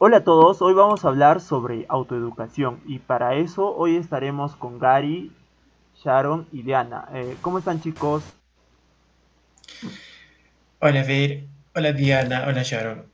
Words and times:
Hola 0.00 0.18
a 0.18 0.22
todos, 0.22 0.62
hoy 0.62 0.74
vamos 0.74 1.04
a 1.04 1.08
hablar 1.08 1.40
sobre 1.40 1.84
autoeducación 1.88 2.80
y 2.86 3.00
para 3.00 3.34
eso 3.34 3.74
hoy 3.74 3.96
estaremos 3.96 4.54
con 4.54 4.78
Gary, 4.78 5.32
Sharon 5.96 6.46
y 6.52 6.62
Diana. 6.62 7.08
Eh, 7.12 7.36
¿Cómo 7.42 7.58
están 7.58 7.80
chicos? 7.80 8.22
Hola 10.78 11.02
Ver, 11.02 11.46
hola 11.74 11.90
Diana, 11.90 12.44
hola 12.46 12.62
Sharon. 12.62 13.06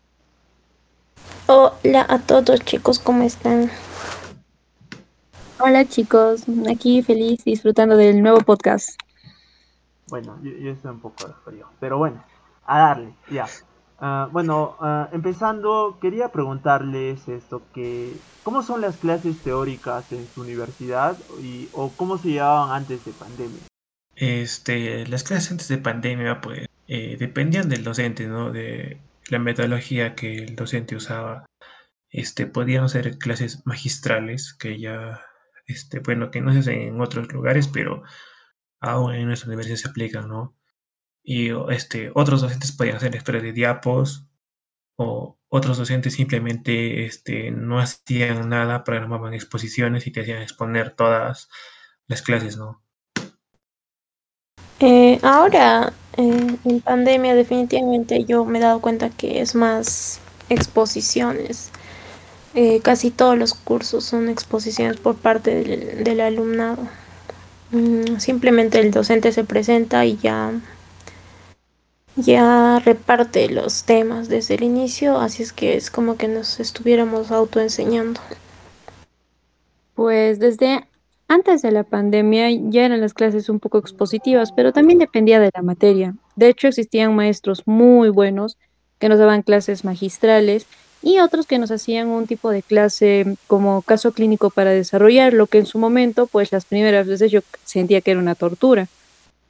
Hola 1.46 2.04
a 2.06 2.18
todos 2.18 2.60
chicos, 2.60 2.98
¿cómo 2.98 3.22
están? 3.22 3.70
Hola 5.60 5.86
chicos, 5.86 6.42
aquí 6.70 7.00
feliz 7.00 7.42
disfrutando 7.46 7.96
del 7.96 8.20
nuevo 8.22 8.42
podcast. 8.42 9.00
Bueno, 10.08 10.38
yo, 10.42 10.50
yo 10.50 10.72
estoy 10.72 10.90
un 10.90 11.00
poco 11.00 11.28
de 11.28 11.32
frío, 11.46 11.66
pero 11.80 11.96
bueno, 11.96 12.22
a 12.66 12.78
darle, 12.78 13.14
ya. 13.30 13.46
Ah, 14.06 14.28
bueno, 14.30 14.76
ah, 14.80 15.08
empezando, 15.12 15.96
quería 15.98 16.28
preguntarles 16.28 17.26
esto, 17.26 17.62
que 17.72 18.12
¿cómo 18.42 18.62
son 18.62 18.82
las 18.82 18.98
clases 18.98 19.38
teóricas 19.38 20.12
en 20.12 20.28
su 20.28 20.42
universidad 20.42 21.16
y, 21.42 21.70
o 21.72 21.88
cómo 21.88 22.18
se 22.18 22.32
llevaban 22.32 22.70
antes 22.72 23.02
de 23.06 23.12
pandemia? 23.12 23.60
Este, 24.14 25.06
las 25.06 25.22
clases 25.22 25.52
antes 25.52 25.68
de 25.68 25.78
pandemia, 25.78 26.42
pues, 26.42 26.66
eh, 26.86 27.16
dependían 27.18 27.70
del 27.70 27.82
docente, 27.82 28.26
¿no? 28.26 28.52
De 28.52 29.00
la 29.30 29.38
metodología 29.38 30.14
que 30.14 30.36
el 30.36 30.54
docente 30.54 30.96
usaba. 30.96 31.46
Este, 32.10 32.46
podían 32.46 32.90
ser 32.90 33.16
clases 33.16 33.62
magistrales, 33.64 34.52
que 34.52 34.78
ya, 34.78 35.22
este, 35.66 36.00
bueno, 36.00 36.30
que 36.30 36.42
no 36.42 36.52
se 36.52 36.58
hacen 36.58 36.78
en 36.78 37.00
otros 37.00 37.32
lugares, 37.32 37.68
pero 37.68 38.02
aún 38.80 39.14
en 39.14 39.28
nuestra 39.28 39.48
universidad 39.48 39.76
se 39.78 39.88
aplican, 39.88 40.28
¿no? 40.28 40.54
Y 41.24 41.50
este, 41.72 42.12
otros 42.14 42.42
docentes 42.42 42.70
podían 42.70 42.96
hacer 42.96 43.12
lectura 43.12 43.40
de 43.40 43.52
diapos, 43.52 44.26
o 44.96 45.38
otros 45.48 45.78
docentes 45.78 46.14
simplemente 46.14 47.06
este, 47.06 47.50
no 47.50 47.78
hacían 47.78 48.48
nada, 48.48 48.84
programaban 48.84 49.34
exposiciones 49.34 50.06
y 50.06 50.10
te 50.10 50.20
hacían 50.20 50.42
exponer 50.42 50.90
todas 50.90 51.48
las 52.06 52.22
clases, 52.22 52.56
¿no? 52.56 52.82
Eh, 54.80 55.18
ahora, 55.22 55.92
eh, 56.16 56.56
en 56.64 56.80
pandemia, 56.80 57.34
definitivamente 57.34 58.24
yo 58.24 58.44
me 58.44 58.58
he 58.58 58.62
dado 58.62 58.80
cuenta 58.80 59.10
que 59.10 59.40
es 59.40 59.54
más 59.54 60.20
exposiciones. 60.48 61.70
Eh, 62.54 62.80
casi 62.82 63.10
todos 63.10 63.36
los 63.36 63.54
cursos 63.54 64.04
son 64.04 64.28
exposiciones 64.28 64.98
por 64.98 65.16
parte 65.16 65.54
del, 65.54 66.04
del 66.04 66.20
alumnado. 66.20 66.86
Mm, 67.70 68.18
simplemente 68.18 68.80
el 68.80 68.90
docente 68.90 69.32
se 69.32 69.44
presenta 69.44 70.04
y 70.04 70.16
ya 70.18 70.52
ya 72.16 72.80
reparte 72.84 73.48
los 73.48 73.84
temas 73.84 74.28
desde 74.28 74.54
el 74.54 74.62
inicio, 74.62 75.18
así 75.18 75.42
es 75.42 75.52
que 75.52 75.76
es 75.76 75.90
como 75.90 76.16
que 76.16 76.28
nos 76.28 76.60
estuviéramos 76.60 77.30
autoenseñando. 77.30 78.20
Pues 79.94 80.38
desde 80.38 80.86
antes 81.28 81.62
de 81.62 81.72
la 81.72 81.84
pandemia 81.84 82.50
ya 82.50 82.84
eran 82.84 83.00
las 83.00 83.14
clases 83.14 83.48
un 83.48 83.60
poco 83.60 83.78
expositivas, 83.78 84.52
pero 84.52 84.72
también 84.72 84.98
dependía 84.98 85.40
de 85.40 85.50
la 85.54 85.62
materia. 85.62 86.14
De 86.36 86.48
hecho, 86.48 86.68
existían 86.68 87.14
maestros 87.14 87.62
muy 87.66 88.08
buenos 88.10 88.58
que 88.98 89.08
nos 89.08 89.18
daban 89.18 89.42
clases 89.42 89.84
magistrales 89.84 90.66
y 91.02 91.18
otros 91.18 91.46
que 91.46 91.58
nos 91.58 91.70
hacían 91.70 92.08
un 92.08 92.26
tipo 92.26 92.50
de 92.50 92.62
clase 92.62 93.36
como 93.46 93.82
caso 93.82 94.12
clínico 94.12 94.50
para 94.50 94.70
desarrollar, 94.70 95.32
lo 95.32 95.46
que 95.46 95.58
en 95.58 95.66
su 95.66 95.78
momento, 95.78 96.26
pues 96.26 96.52
las 96.52 96.64
primeras 96.64 97.06
veces 97.06 97.30
yo 97.30 97.40
sentía 97.64 98.00
que 98.00 98.12
era 98.12 98.20
una 98.20 98.34
tortura. 98.34 98.88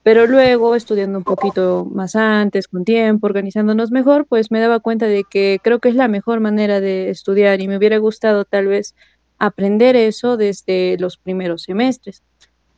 Pero 0.04 0.26
luego, 0.26 0.74
estudiando 0.74 1.16
un 1.16 1.24
poquito 1.24 1.88
más 1.90 2.14
antes, 2.14 2.68
con 2.68 2.84
tiempo, 2.84 3.26
organizándonos 3.26 3.90
mejor, 3.90 4.26
pues 4.26 4.50
me 4.50 4.60
daba 4.60 4.78
cuenta 4.80 5.06
de 5.06 5.24
que 5.24 5.58
creo 5.62 5.78
que 5.78 5.88
es 5.88 5.94
la 5.94 6.08
mejor 6.08 6.40
manera 6.40 6.78
de 6.78 7.08
estudiar 7.08 7.62
y 7.62 7.68
me 7.68 7.78
hubiera 7.78 7.96
gustado 7.96 8.44
tal 8.44 8.66
vez 8.66 8.94
aprender 9.38 9.96
eso 9.96 10.36
desde 10.36 10.98
los 10.98 11.16
primeros 11.16 11.62
semestres. 11.62 12.22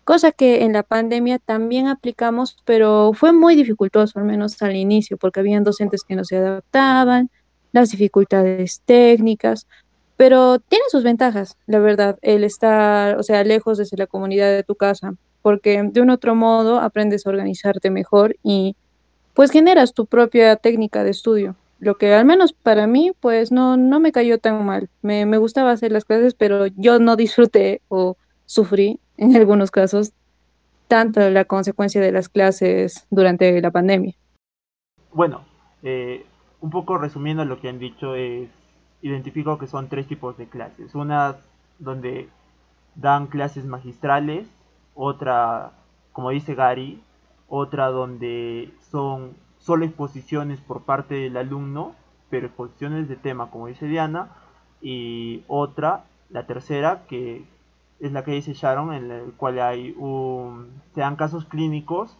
Cosa 0.04 0.30
que 0.30 0.62
en 0.62 0.72
la 0.72 0.84
pandemia 0.84 1.40
también 1.40 1.88
aplicamos, 1.88 2.58
pero 2.64 3.10
fue 3.12 3.32
muy 3.32 3.56
dificultoso, 3.56 4.20
al 4.20 4.24
menos 4.24 4.62
al 4.62 4.76
inicio, 4.76 5.16
porque 5.16 5.40
habían 5.40 5.64
docentes 5.64 6.04
que 6.04 6.14
no 6.14 6.24
se 6.24 6.36
adaptaban, 6.36 7.28
las 7.72 7.90
dificultades 7.90 8.82
técnicas, 8.84 9.66
pero 10.16 10.60
tiene 10.60 10.84
sus 10.90 11.02
ventajas, 11.02 11.58
la 11.66 11.80
verdad, 11.80 12.18
el 12.22 12.44
estar, 12.44 13.18
o 13.18 13.24
sea, 13.24 13.42
lejos 13.42 13.78
desde 13.78 13.96
la 13.96 14.06
comunidad 14.06 14.52
de 14.52 14.62
tu 14.62 14.76
casa, 14.76 15.14
porque 15.46 15.80
de 15.80 16.00
un 16.00 16.10
otro 16.10 16.34
modo 16.34 16.80
aprendes 16.80 17.24
a 17.24 17.30
organizarte 17.30 17.88
mejor 17.88 18.34
y 18.42 18.74
pues 19.32 19.52
generas 19.52 19.94
tu 19.94 20.06
propia 20.06 20.56
técnica 20.56 21.04
de 21.04 21.10
estudio. 21.10 21.54
Lo 21.78 21.98
que 21.98 22.12
al 22.12 22.24
menos 22.24 22.52
para 22.52 22.88
mí 22.88 23.12
pues 23.20 23.52
no, 23.52 23.76
no 23.76 24.00
me 24.00 24.10
cayó 24.10 24.40
tan 24.40 24.66
mal. 24.66 24.90
Me, 25.02 25.24
me 25.24 25.38
gustaba 25.38 25.70
hacer 25.70 25.92
las 25.92 26.04
clases, 26.04 26.34
pero 26.34 26.66
yo 26.66 26.98
no 26.98 27.14
disfruté 27.14 27.80
o 27.86 28.16
sufrí 28.44 28.98
en 29.18 29.36
algunos 29.36 29.70
casos 29.70 30.14
tanto 30.88 31.30
la 31.30 31.44
consecuencia 31.44 32.00
de 32.00 32.10
las 32.10 32.28
clases 32.28 33.06
durante 33.10 33.60
la 33.60 33.70
pandemia. 33.70 34.16
Bueno, 35.12 35.44
eh, 35.84 36.26
un 36.60 36.70
poco 36.70 36.98
resumiendo 36.98 37.44
lo 37.44 37.60
que 37.60 37.68
han 37.68 37.78
dicho 37.78 38.16
es, 38.16 38.48
identifico 39.00 39.58
que 39.58 39.68
son 39.68 39.88
tres 39.88 40.08
tipos 40.08 40.36
de 40.38 40.48
clases. 40.48 40.96
Una 40.96 41.36
donde 41.78 42.28
dan 42.96 43.28
clases 43.28 43.64
magistrales, 43.64 44.48
otra, 44.96 45.72
como 46.12 46.30
dice 46.30 46.54
Gary, 46.54 47.00
otra 47.48 47.88
donde 47.88 48.72
son 48.90 49.36
solo 49.58 49.84
exposiciones 49.84 50.60
por 50.60 50.82
parte 50.82 51.14
del 51.14 51.36
alumno, 51.36 51.94
pero 52.30 52.46
exposiciones 52.46 53.08
de 53.08 53.16
tema, 53.16 53.50
como 53.50 53.68
dice 53.68 53.86
Diana, 53.86 54.30
y 54.80 55.44
otra, 55.46 56.04
la 56.30 56.46
tercera, 56.46 57.04
que 57.08 57.44
es 58.00 58.12
la 58.12 58.24
que 58.24 58.32
dice 58.32 58.54
Sharon, 58.54 58.92
en 58.92 59.08
la 59.08 59.20
cual 59.36 59.60
hay 59.60 59.94
un, 59.98 60.82
se 60.94 61.00
dan 61.00 61.16
casos 61.16 61.44
clínicos 61.44 62.16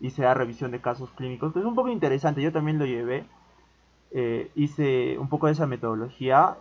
y 0.00 0.10
se 0.10 0.22
da 0.22 0.32
revisión 0.34 0.70
de 0.70 0.80
casos 0.80 1.10
clínicos. 1.10 1.54
es 1.56 1.64
un 1.64 1.74
poco 1.74 1.88
interesante, 1.88 2.42
yo 2.42 2.52
también 2.52 2.78
lo 2.78 2.86
llevé, 2.86 3.24
eh, 4.12 4.50
hice 4.54 5.18
un 5.18 5.28
poco 5.28 5.46
de 5.46 5.52
esa 5.52 5.66
metodología 5.66 6.56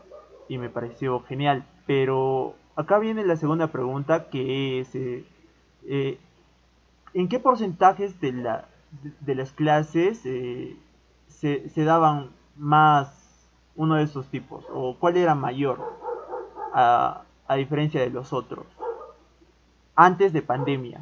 y 0.48 0.58
me 0.58 0.70
pareció 0.70 1.22
genial, 1.22 1.66
pero 1.86 2.56
acá 2.76 3.00
viene 3.00 3.24
la 3.24 3.36
segunda 3.36 3.68
pregunta 3.68 4.30
que 4.30 4.80
es... 4.80 4.96
Eh, 4.96 5.26
eh, 5.88 6.18
¿en 7.14 7.30
qué 7.30 7.40
porcentajes 7.40 8.20
de, 8.22 8.34
la, 8.34 8.66
de, 9.22 9.36
las 9.36 9.52
clases 9.52 10.22
eh, 10.26 10.76
se, 11.28 11.84
daban 11.84 12.32
más 12.56 13.12
uno 13.76 13.96
de 13.96 14.04
esos 14.04 14.28
tipos? 14.28 14.66
¿O 14.74 14.96
cuál 15.00 15.18
era 15.18 15.36
mayor 15.36 15.80
a, 16.74 17.24
a 17.48 17.56
diferencia 17.56 18.02
de 18.02 18.10
los 18.10 18.34
otros? 18.34 18.66
Antes 19.96 20.34
de 20.34 20.42
pandemia. 20.42 21.02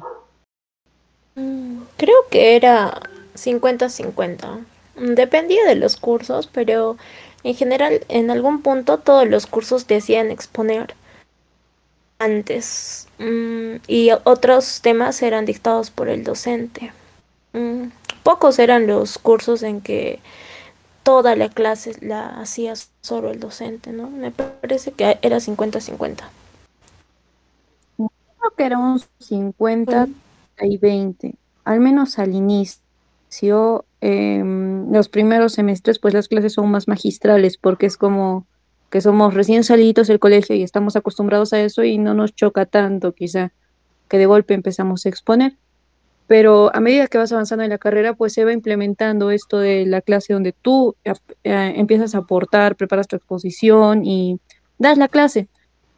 Mm, 1.34 1.82
creo 1.96 2.16
que 2.30 2.56
era 2.56 3.00
50-50. 3.34 4.64
Dependía 4.96 5.64
de 5.66 5.76
los 5.76 5.96
cursos, 5.96 6.48
pero 6.48 6.96
en 7.44 7.54
general 7.54 8.00
en 8.08 8.30
algún 8.30 8.62
punto 8.62 8.98
todos 8.98 9.28
los 9.28 9.46
cursos 9.46 9.86
te 9.86 9.96
hacían 9.96 10.30
exponer 10.30 10.94
antes 12.18 13.08
mm, 13.18 13.76
y 13.86 14.10
otros 14.24 14.80
temas 14.82 15.22
eran 15.22 15.44
dictados 15.44 15.90
por 15.90 16.08
el 16.08 16.24
docente. 16.24 16.92
Mm, 17.52 17.88
pocos 18.22 18.58
eran 18.58 18.86
los 18.86 19.18
cursos 19.18 19.62
en 19.62 19.80
que 19.80 20.20
toda 21.02 21.36
la 21.36 21.48
clase 21.48 21.96
la 22.00 22.40
hacía 22.40 22.74
solo 23.00 23.30
el 23.30 23.40
docente, 23.40 23.92
¿no? 23.92 24.10
Me 24.10 24.30
parece 24.30 24.92
que 24.92 25.18
era 25.22 25.38
50-50. 25.38 26.24
Creo 27.96 28.50
que 28.56 28.64
era 28.64 28.78
un 28.78 29.00
50 29.18 30.08
y 30.60 30.76
20, 30.76 31.34
al 31.64 31.80
menos 31.80 32.18
al 32.18 32.34
inicio. 32.34 33.84
Em, 34.00 34.92
los 34.92 35.08
primeros 35.08 35.54
semestres, 35.54 35.98
pues 35.98 36.14
las 36.14 36.28
clases 36.28 36.52
son 36.52 36.70
más 36.70 36.88
magistrales 36.88 37.56
porque 37.56 37.86
es 37.86 37.96
como 37.96 38.46
que 38.90 39.00
somos 39.00 39.34
recién 39.34 39.64
salidos 39.64 40.08
del 40.08 40.18
colegio 40.18 40.56
y 40.56 40.62
estamos 40.62 40.96
acostumbrados 40.96 41.52
a 41.52 41.60
eso 41.60 41.84
y 41.84 41.98
no 41.98 42.14
nos 42.14 42.34
choca 42.34 42.66
tanto 42.66 43.12
quizá 43.12 43.52
que 44.08 44.18
de 44.18 44.26
golpe 44.26 44.54
empezamos 44.54 45.04
a 45.04 45.08
exponer. 45.08 45.56
Pero 46.26 46.74
a 46.74 46.80
medida 46.80 47.06
que 47.06 47.18
vas 47.18 47.32
avanzando 47.32 47.64
en 47.64 47.70
la 47.70 47.78
carrera, 47.78 48.14
pues 48.14 48.34
se 48.34 48.44
va 48.44 48.52
implementando 48.52 49.30
esto 49.30 49.58
de 49.58 49.86
la 49.86 50.02
clase 50.02 50.34
donde 50.34 50.52
tú 50.52 50.94
eh, 51.04 51.14
empiezas 51.44 52.14
a 52.14 52.18
aportar, 52.18 52.76
preparas 52.76 53.08
tu 53.08 53.16
exposición 53.16 54.04
y 54.04 54.38
das 54.78 54.98
la 54.98 55.08
clase 55.08 55.48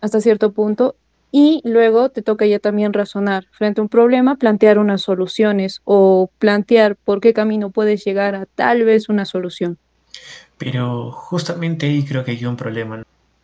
hasta 0.00 0.20
cierto 0.20 0.52
punto 0.52 0.94
y 1.32 1.60
luego 1.64 2.08
te 2.08 2.22
toca 2.22 2.46
ya 2.46 2.58
también 2.58 2.92
razonar 2.92 3.46
frente 3.52 3.80
a 3.80 3.82
un 3.82 3.88
problema, 3.88 4.36
plantear 4.36 4.78
unas 4.78 5.02
soluciones 5.02 5.80
o 5.84 6.30
plantear 6.38 6.96
por 6.96 7.20
qué 7.20 7.32
camino 7.32 7.70
puedes 7.70 8.04
llegar 8.04 8.34
a 8.34 8.46
tal 8.46 8.84
vez 8.84 9.08
una 9.08 9.24
solución. 9.24 9.78
Pero 10.60 11.10
justamente 11.10 11.86
ahí 11.86 12.04
creo 12.04 12.24
que 12.24 12.32
hay 12.32 12.46
un 12.46 12.56
problema, 12.56 13.02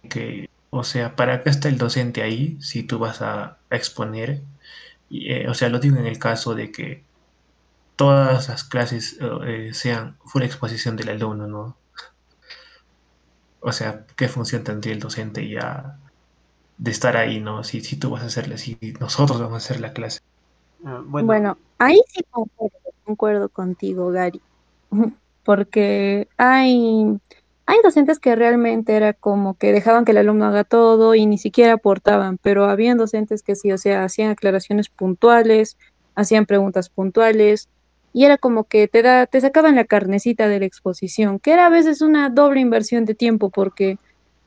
que, 0.09 0.49
o 0.71 0.85
sea, 0.85 1.17
¿para 1.17 1.43
qué 1.43 1.51
está 1.51 1.69
el 1.69 1.79
docente 1.79 2.23
ahí 2.23 2.59
si 2.61 2.85
tú 2.85 3.01
vas 3.01 3.23
a, 3.23 3.59
exponer? 3.71 4.43
Y, 5.11 5.33
eh, 5.33 5.49
o 5.49 5.55
sea, 5.55 5.69
lo 5.69 5.81
digo 5.81 5.97
en 5.97 6.07
el 6.07 6.19
caso 6.19 6.55
de 6.55 6.71
que 6.71 7.03
todas 7.97 8.49
las 8.49 8.65
clases 8.65 9.19
eh, 9.47 9.71
sean 9.73 10.19
full 10.25 10.43
exposición 10.43 10.97
del 10.97 11.09
alumno, 11.11 11.47
¿no? 11.49 11.77
o 13.67 13.73
sea, 13.73 14.07
¿qué 14.17 14.29
función 14.29 14.63
tendría 14.63 14.95
el 14.95 15.01
docente 15.01 15.49
ya 15.49 15.99
de 16.79 16.91
estar 16.93 17.17
ahí, 17.17 17.41
¿no? 17.41 17.65
Si, 17.65 17.81
si 17.81 17.97
tú 17.97 18.11
vas 18.11 18.23
a 18.23 18.27
hacerle, 18.27 18.59
si 18.59 18.79
nosotros 19.01 19.41
vamos 19.41 19.55
a 19.55 19.57
hacer 19.57 19.81
la 19.81 19.93
clase. 19.93 20.21
Ah, 20.85 21.03
bueno. 21.05 21.27
bueno, 21.27 21.59
ahí 21.79 22.01
sí 22.07 22.23
concuerdo, 22.31 22.79
concuerdo 23.05 23.49
contigo, 23.49 24.11
Gary, 24.13 24.41
porque 25.47 26.29
hay 26.37 27.07
hay 27.67 27.79
docentes 27.83 28.21
que 28.21 28.37
realmente 28.37 28.95
era 28.95 29.13
como 29.13 29.55
que 29.55 29.73
dejaban 29.73 30.05
que 30.05 30.13
el 30.13 30.19
alumno 30.19 30.47
haga 30.47 30.65
todo 30.65 31.15
y 31.15 31.27
ni 31.27 31.39
siquiera 31.39 31.75
aportaban, 31.75 32.39
pero 32.39 32.67
habían 32.67 32.99
docentes 32.99 33.43
que 33.43 33.57
sí, 33.57 33.73
o 33.73 33.79
sea, 33.79 34.05
hacían 34.05 34.31
aclaraciones 34.31 34.89
puntuales, 34.89 35.77
hacían 36.15 36.47
preguntas 36.47 36.91
puntuales 36.91 37.69
y 38.13 38.25
era 38.25 38.39
como 38.39 38.65
que 38.65 38.89
te 38.89 39.03
da, 39.03 39.27
te 39.27 39.41
sacaban 39.41 39.77
la 39.77 39.85
carnecita 39.85 40.49
de 40.49 40.61
la 40.61 40.67
exposición, 40.67 41.39
que 41.41 41.53
era 41.53 41.67
a 41.67 41.71
veces 41.71 42.03
una 42.03 42.31
doble 42.31 42.61
inversión 42.61 43.05
de 43.05 43.15
tiempo 43.15 43.51
porque 43.51 43.99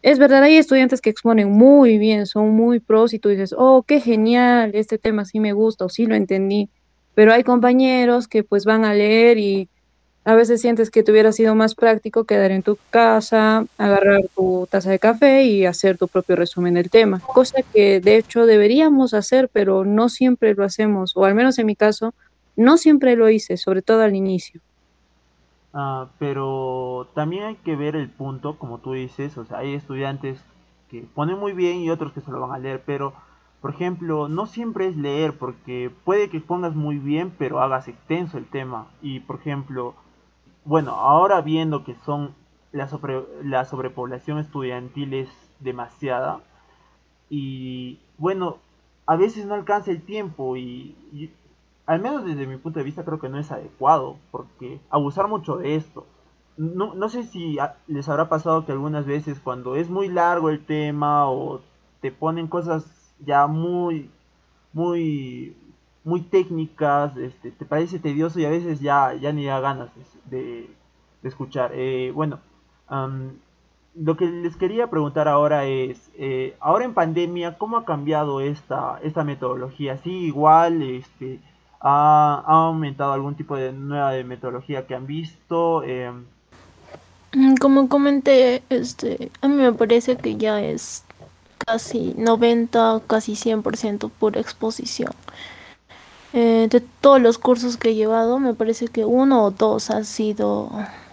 es 0.02 0.20
verdad, 0.20 0.44
hay 0.44 0.58
estudiantes 0.58 1.02
que 1.02 1.10
exponen 1.10 1.52
muy 1.52 1.98
bien, 1.98 2.26
son 2.26 2.52
muy 2.52 2.80
pros 2.80 3.14
y 3.14 3.20
tú 3.20 3.30
dices, 3.30 3.54
oh, 3.58 3.84
qué 3.84 4.00
genial, 4.02 4.72
este 4.74 4.98
tema 4.98 5.26
sí 5.26 5.40
me 5.40 5.54
gusta 5.54 5.86
o 5.86 5.90
sí 5.90 6.06
lo 6.06 6.16
entendí, 6.16 6.70
pero 7.16 7.34
hay 7.34 7.44
compañeros 7.44 8.28
que 8.28 8.44
pues 8.44 8.66
van 8.66 8.86
a 8.86 8.94
leer 8.94 9.38
y 9.38 9.70
a 10.30 10.36
veces 10.36 10.62
sientes 10.62 10.92
que 10.92 11.02
te 11.02 11.12
hubiera 11.12 11.32
sido 11.32 11.56
más 11.56 11.74
práctico 11.74 12.26
quedar 12.26 12.52
en 12.52 12.62
tu 12.62 12.78
casa, 12.92 13.66
agarrar 13.80 14.22
tu 14.36 14.68
taza 14.70 14.92
de 14.92 15.00
café 15.00 15.42
y 15.42 15.66
hacer 15.66 15.98
tu 15.98 16.08
propio 16.08 16.36
resumen 16.36 16.76
del 16.76 16.92
tema, 16.92 17.20
cosa 17.20 17.64
que 17.74 18.00
de 18.00 18.18
hecho 18.18 18.46
deberíamos 18.46 19.16
hacer, 19.16 19.50
pero 19.52 19.86
no 19.86 20.08
siempre 20.08 20.54
lo 20.54 20.64
hacemos, 20.64 21.18
o 21.18 21.26
al 21.26 21.34
menos 21.34 21.58
en 21.58 21.66
mi 21.66 21.76
caso, 21.76 22.14
no 22.56 22.78
siempre 22.78 23.16
lo 23.16 23.28
hice, 23.32 23.58
sobre 23.58 23.82
todo 23.82 24.04
al 24.04 24.16
inicio. 24.16 24.62
Ah, 25.74 26.10
pero 26.20 27.08
también 27.16 27.46
hay 27.46 27.56
que 27.56 27.76
ver 27.76 27.96
el 27.96 28.12
punto, 28.12 28.60
como 28.60 28.78
tú 28.78 28.94
dices, 28.94 29.36
o 29.36 29.46
sea, 29.46 29.58
hay 29.58 29.74
estudiantes 29.74 30.40
que 30.92 31.08
ponen 31.16 31.40
muy 31.40 31.54
bien 31.54 31.78
y 31.78 31.90
otros 31.90 32.14
que 32.14 32.22
se 32.22 32.30
lo 32.30 32.40
van 32.40 32.52
a 32.52 32.60
leer, 32.60 32.84
pero 32.86 33.16
por 33.62 33.72
ejemplo, 33.72 34.30
no 34.30 34.46
siempre 34.46 34.88
es 34.88 34.96
leer, 34.96 35.34
porque 35.40 35.92
puede 36.06 36.30
que 36.30 36.40
pongas 36.40 36.76
muy 36.76 37.00
bien, 37.00 37.34
pero 37.36 37.62
hagas 37.62 37.88
extenso 37.88 38.38
el 38.38 38.46
tema. 38.46 38.88
Y 39.02 39.22
por 39.22 39.38
ejemplo, 39.38 39.96
bueno, 40.70 40.92
ahora 40.92 41.42
viendo 41.42 41.84
que 41.84 41.96
son 42.06 42.36
la, 42.72 42.88
la 43.44 43.66
sobrepoblación 43.66 44.38
estudiantil 44.38 45.16
es 45.16 45.30
demasiada 45.60 46.42
y 47.28 47.98
bueno, 48.20 48.58
a 49.08 49.16
veces 49.16 49.48
no 49.48 49.56
alcanza 49.56 49.90
el 49.90 50.04
tiempo 50.04 50.58
y, 50.58 51.34
al 51.88 52.02
menos 52.02 52.24
desde 52.24 52.46
mi 52.46 52.58
punto 52.58 52.78
de 52.78 52.86
vista 52.86 53.04
creo 53.04 53.20
que 53.20 53.30
no 53.30 53.40
es 53.40 53.52
adecuado 53.52 54.18
porque 54.30 54.80
abusar 54.92 55.28
mucho 55.28 55.58
de 55.58 55.74
esto. 55.74 56.06
No, 56.56 56.94
no 56.94 57.10
sé 57.10 57.24
si 57.24 57.58
les 57.88 58.08
habrá 58.08 58.30
pasado 58.30 58.68
que 58.68 58.72
algunas 58.72 59.08
veces 59.08 59.40
cuando 59.40 59.76
es 59.76 59.90
muy 59.90 60.08
largo 60.08 60.52
el 60.52 60.64
tema 60.64 61.28
o 61.32 61.62
te 62.00 62.12
ponen 62.12 62.48
cosas 62.48 63.16
ya 63.26 63.48
muy 63.48 64.12
muy 64.72 65.58
muy 66.04 66.22
técnicas, 66.22 67.16
este, 67.18 67.52
te 67.52 67.66
parece 67.66 68.00
tedioso 68.00 68.40
y 68.40 68.46
a 68.46 68.50
veces 68.50 68.80
ya, 68.80 69.14
ya 69.14 69.32
ni 69.32 69.46
da 69.46 69.60
ganas 69.60 69.90
de, 70.26 70.70
escuchar. 71.24 71.72
Eh, 71.74 72.12
bueno, 72.14 72.40
lo 73.96 74.16
que 74.16 74.26
les 74.26 74.56
quería 74.56 74.90
preguntar 74.90 75.28
ahora 75.28 75.66
es, 75.66 76.10
eh, 76.18 76.56
ahora 76.60 76.86
en 76.86 76.94
pandemia, 76.94 77.58
¿cómo 77.58 77.78
ha 77.78 77.86
cambiado 77.86 78.42
esta, 78.42 79.00
esta 79.04 79.24
metodología? 79.24 79.98
¿Sí 79.98 80.12
igual 80.12 80.82
este, 80.82 81.40
ha, 81.82 82.44
aumentado 82.46 83.14
algún 83.14 83.36
tipo 83.36 83.56
de 83.56 83.74
nueva 83.74 84.12
de 84.12 84.24
metodología 84.24 84.88
que 84.88 84.96
han 84.96 85.06
visto? 85.06 85.84
Em, 85.84 86.26
mm, 87.34 87.56
como 87.56 87.90
comenté, 87.90 88.64
este, 88.70 89.32
a 89.42 89.48
mí 89.48 89.56
me 89.56 89.74
parece 89.74 90.18
que 90.18 90.38
ya 90.38 90.62
es 90.62 91.04
casi 91.58 92.14
90, 92.18 93.02
casi 93.08 93.36
100% 93.36 94.10
pura 94.10 94.40
exposición. 94.40 95.12
Eh, 96.34 96.68
de 96.70 96.82
todos 96.82 97.20
los 97.20 97.38
cursos 97.40 97.78
que 97.78 97.90
he 97.90 97.96
llevado, 97.96 98.40
me 98.40 98.54
parece 98.54 98.88
que 98.88 99.04
uno 99.04 99.44
o 99.44 99.52
dos 99.52 99.90
han 99.90 100.06
sido 100.06 100.70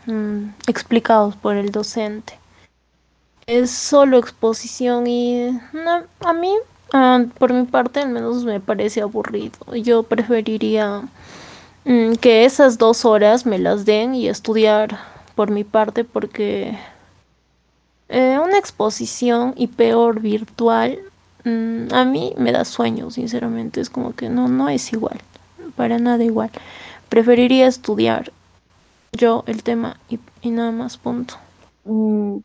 mm, 0.07 0.49
explicados 0.67 1.37
por 1.37 1.57
el 1.57 1.71
docente. 1.71 2.39
Es 3.47 3.71
solo 3.71 4.19
exposición 4.19 5.07
y 5.07 5.49
a 6.21 6.33
mí, 6.33 6.53
ah, 6.93 7.25
por 7.39 7.53
mi 7.53 7.65
parte, 7.65 8.01
al 8.01 8.11
menos 8.11 8.45
me 8.45 8.61
parece 8.61 9.01
aburrido. 9.01 9.75
Yo 9.75 10.03
preferiría 10.03 11.03
mm, 11.85 12.15
que 12.15 12.45
esas 12.45 12.77
dos 12.77 13.05
horas 13.05 13.47
me 13.47 13.59
las 13.59 13.87
den 13.87 14.15
y 14.15 14.29
estudiar 14.29 14.99
por 15.35 15.51
mi 15.51 15.65
parte 15.65 16.05
porque 16.05 16.77
eh, 18.09 18.39
una 18.43 18.59
exposición 18.59 19.55
y 19.57 19.69
peor 19.69 20.21
virtual 20.21 20.99
Mm, 21.47 21.95
a 21.95 22.05
mí 22.05 22.35
me 22.37 22.51
da 22.51 22.65
sueño, 22.65 23.11
sinceramente. 23.13 23.81
Es 23.81 23.89
como 23.89 24.15
que 24.15 24.29
no, 24.29 24.49
no 24.49 24.69
es 24.69 24.93
igual. 24.93 25.21
Para 25.77 25.99
nada 25.99 26.25
igual. 26.25 26.51
Preferiría 27.09 27.69
estudiar 27.69 28.33
yo 29.13 29.45
el 29.47 29.63
tema 29.63 30.01
y, 30.09 30.51
nada 30.51 30.73
más, 30.73 30.99
punto. 30.99 31.37
Mm, 31.85 32.39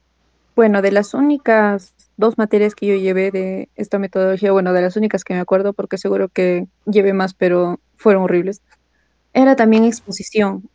bueno, 0.56 0.84
de 0.84 0.92
las 0.92 1.16
únicas 1.16 1.94
dos 2.16 2.38
materias 2.38 2.76
que 2.76 2.86
yo 2.86 2.96
llevé 2.96 3.32
de 3.32 3.70
esta 3.76 3.98
metodología, 3.98 4.52
bueno, 4.52 4.72
de 4.72 4.84
las 4.84 4.96
únicas 4.96 5.24
que 5.24 5.34
me 5.34 5.40
acuerdo, 5.40 5.74
porque 5.74 5.98
seguro 5.98 6.30
que 6.30 6.68
llevé 6.86 7.14
más, 7.14 7.34
pero 7.34 7.80
fueron 7.96 8.24
horribles, 8.24 8.62
era 9.34 9.56
también 9.56 9.84
exposición. 9.84 10.70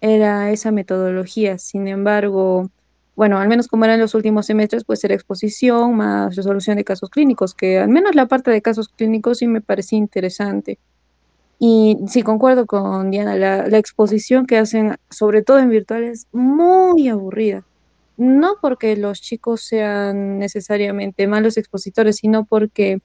Era 0.00 0.50
esa 0.50 0.72
metodología. 0.72 1.58
Sin 1.58 1.86
embargo, 1.86 2.68
bueno, 3.18 3.40
al 3.40 3.48
menos 3.48 3.66
como 3.66 3.84
eran 3.84 3.98
los 3.98 4.14
últimos 4.14 4.46
semestres, 4.46 4.84
pues 4.84 5.02
era 5.02 5.12
exposición 5.12 5.96
más 5.96 6.36
resolución 6.36 6.76
de 6.76 6.84
casos 6.84 7.10
clínicos, 7.10 7.52
que 7.52 7.80
al 7.80 7.88
menos 7.88 8.14
la 8.14 8.26
parte 8.26 8.52
de 8.52 8.62
casos 8.62 8.88
clínicos 8.90 9.38
sí 9.38 9.48
me 9.48 9.60
parecía 9.60 9.98
interesante. 9.98 10.78
Y 11.58 11.96
sí, 12.06 12.22
concuerdo 12.22 12.64
con 12.66 13.10
Diana, 13.10 13.34
la, 13.34 13.76
exposición 13.76 14.46
que 14.46 14.56
hacen, 14.56 14.98
sobre 15.10 15.42
todo 15.42 15.58
en 15.58 15.68
virtual, 15.68 16.04
es 16.04 16.28
muy 16.30 17.08
aburrida. 17.08 17.64
No 18.16 18.54
porque 18.62 18.96
los 18.96 19.20
chicos 19.20 19.62
sean 19.62 20.38
necesariamente 20.38 21.26
malos 21.26 21.56
expositores, 21.56 22.18
sino 22.18 22.44
porque 22.44 23.00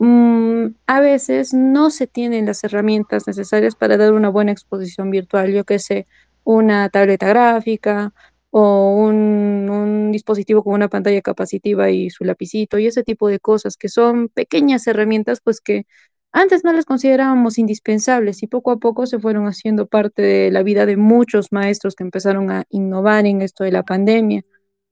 mm, 0.00 0.66
a 0.88 0.98
veces 0.98 1.54
no 1.54 1.90
se 1.90 2.08
tienen 2.08 2.46
las 2.46 2.64
herramientas 2.64 3.28
necesarias 3.28 3.76
para 3.76 3.98
dar 3.98 4.14
una 4.14 4.30
buena 4.30 4.50
exposición 4.50 5.12
virtual. 5.12 5.52
Yo 5.52 5.62
que 5.62 5.78
sé, 5.78 6.08
una 6.42 6.88
tableta 6.88 7.28
gráfica, 7.28 8.12
o 8.56 8.88
un, 8.96 10.12
dispositivo 10.12 10.62
con 10.62 10.74
una 10.74 10.88
pantalla 10.88 11.20
capacitiva 11.22 11.90
y 11.90 12.10
su 12.10 12.24
lapicito 12.24 12.78
y 12.78 12.86
ese 12.86 13.02
tipo 13.02 13.28
de 13.28 13.40
cosas 13.40 13.76
que 13.76 13.88
son 13.88 14.28
pequeñas 14.28 14.86
herramientas 14.86 15.40
pues 15.42 15.60
que 15.60 15.86
antes 16.32 16.62
no 16.64 16.72
las 16.72 16.84
considerábamos 16.84 17.58
indispensables 17.58 18.44
y 18.44 18.46
poco 18.46 18.70
a 18.70 18.78
poco 18.78 19.06
se 19.06 19.18
fueron 19.18 19.46
haciendo 19.48 19.86
parte 19.88 20.22
de 20.22 20.50
la 20.52 20.62
vida 20.62 20.86
de 20.86 20.96
muchos 20.96 21.50
maestros 21.52 21.96
que 21.96 22.04
empezaron 22.04 22.50
a 22.52 22.64
innovar 22.70 23.26
en 23.26 23.42
esto 23.42 23.64
de 23.64 23.72
la 23.72 23.82
pandemia. 23.84 24.42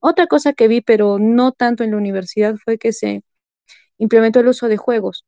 Otra 0.01 0.27
cosa 0.27 0.53
que 0.55 0.69
vi, 0.69 0.81
pero 0.81 1.19
no 1.21 1.53
tanto 1.53 1.85
en 1.85 1.93
la 1.93 1.99
universidad, 1.99 2.57
fue 2.65 2.79
que 2.79 2.93
se 2.93 3.23
implementó 3.99 4.41
el 4.41 4.49
uso 4.49 4.69
de 4.69 4.77
juegos, 4.77 5.25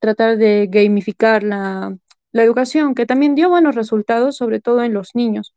tratar 0.00 0.38
de 0.38 0.68
gamificar 0.70 1.42
la, 1.42 1.96
la 2.32 2.42
educación, 2.44 2.94
que 2.94 3.06
también 3.06 3.34
dio 3.34 3.48
buenos 3.50 3.74
resultados, 3.74 4.36
sobre 4.36 4.60
todo 4.60 4.82
en 4.84 4.94
los 4.94 5.14
niños 5.14 5.54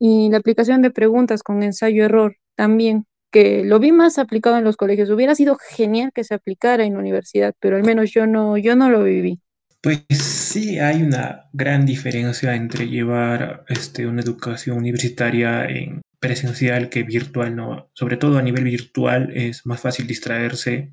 y 0.00 0.30
la 0.30 0.38
aplicación 0.38 0.82
de 0.82 0.90
preguntas 0.90 1.42
con 1.42 1.62
ensayo-error 1.62 2.36
también, 2.56 3.04
que 3.30 3.62
lo 3.64 3.78
vi 3.78 3.92
más 3.92 4.18
aplicado 4.18 4.56
en 4.56 4.64
los 4.64 4.76
colegios. 4.76 5.10
Hubiera 5.10 5.34
sido 5.34 5.56
genial 5.56 6.10
que 6.12 6.24
se 6.24 6.34
aplicara 6.34 6.84
en 6.84 6.94
la 6.94 7.00
universidad, 7.00 7.54
pero 7.60 7.76
al 7.76 7.84
menos 7.84 8.10
yo 8.10 8.26
no, 8.26 8.56
yo 8.56 8.74
no 8.74 8.90
lo 8.90 9.04
viví. 9.04 9.40
Pues 9.82 10.04
sí, 10.10 10.78
hay 10.78 11.02
una 11.02 11.48
gran 11.52 11.86
diferencia 11.86 12.54
entre 12.54 12.88
llevar 12.88 13.64
este, 13.68 14.06
una 14.06 14.22
educación 14.22 14.78
universitaria 14.78 15.66
en 15.66 16.02
presencial 16.18 16.88
que 16.88 17.02
virtual, 17.02 17.54
¿no? 17.54 17.90
Sobre 17.94 18.16
todo 18.16 18.38
a 18.38 18.42
nivel 18.42 18.64
virtual 18.64 19.30
es 19.34 19.64
más 19.64 19.80
fácil 19.80 20.06
distraerse, 20.06 20.92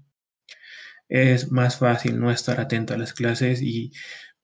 es 1.09 1.51
más 1.51 1.79
fácil 1.79 2.19
no 2.19 2.31
estar 2.31 2.59
atento 2.59 2.93
a 2.93 2.97
las 2.97 3.13
clases 3.13 3.61
y 3.61 3.91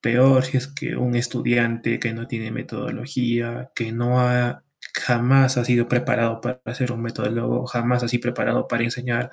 Peor 0.04 0.44
si 0.46 0.58
es 0.58 0.68
que 0.68 0.96
un 0.98 1.16
estudiante 1.16 2.00
que 2.00 2.14
no 2.14 2.28
tiene 2.28 2.52
metodología, 2.52 3.72
que 3.76 3.92
no 3.94 4.20
ha 4.20 4.64
jamás 4.94 5.58
ha 5.58 5.66
sido 5.66 5.88
preparado 5.88 6.42
para 6.42 6.76
ser 6.76 6.92
un 6.92 7.02
metodólogo, 7.02 7.66
jamás 7.68 8.04
ha 8.04 8.08
sido 8.10 8.22
preparado 8.22 8.68
para 8.68 8.84
enseñar 8.84 9.32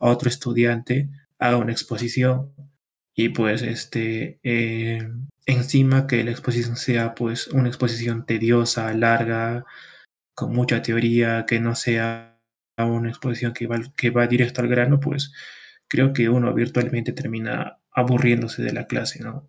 a 0.00 0.08
otro 0.08 0.28
estudiante, 0.28 1.10
haga 1.38 1.56
una 1.58 1.72
exposición 1.72 2.52
y 3.14 3.30
pues 3.30 3.62
este 3.62 4.40
eh, 4.42 5.08
encima 5.46 6.06
que 6.06 6.24
la 6.24 6.32
exposición 6.32 6.76
sea 6.76 7.14
pues 7.14 7.48
una 7.48 7.68
exposición 7.68 8.26
tediosa, 8.26 8.92
larga, 8.94 9.64
con 10.34 10.52
mucha 10.54 10.82
teoría, 10.82 11.46
que 11.46 11.60
no 11.60 11.74
sea 11.76 12.40
una 12.78 13.10
exposición 13.10 13.52
que 13.52 13.66
va, 13.66 13.80
que 13.96 14.10
va 14.10 14.26
directo 14.26 14.62
al 14.62 14.68
grano, 14.68 15.00
pues 15.00 15.32
creo 15.88 16.12
que 16.12 16.28
uno 16.28 16.54
virtualmente 16.54 17.12
termina 17.12 17.80
aburriéndose 17.92 18.62
de 18.62 18.72
la 18.72 18.86
clase, 18.86 19.22
¿no? 19.22 19.48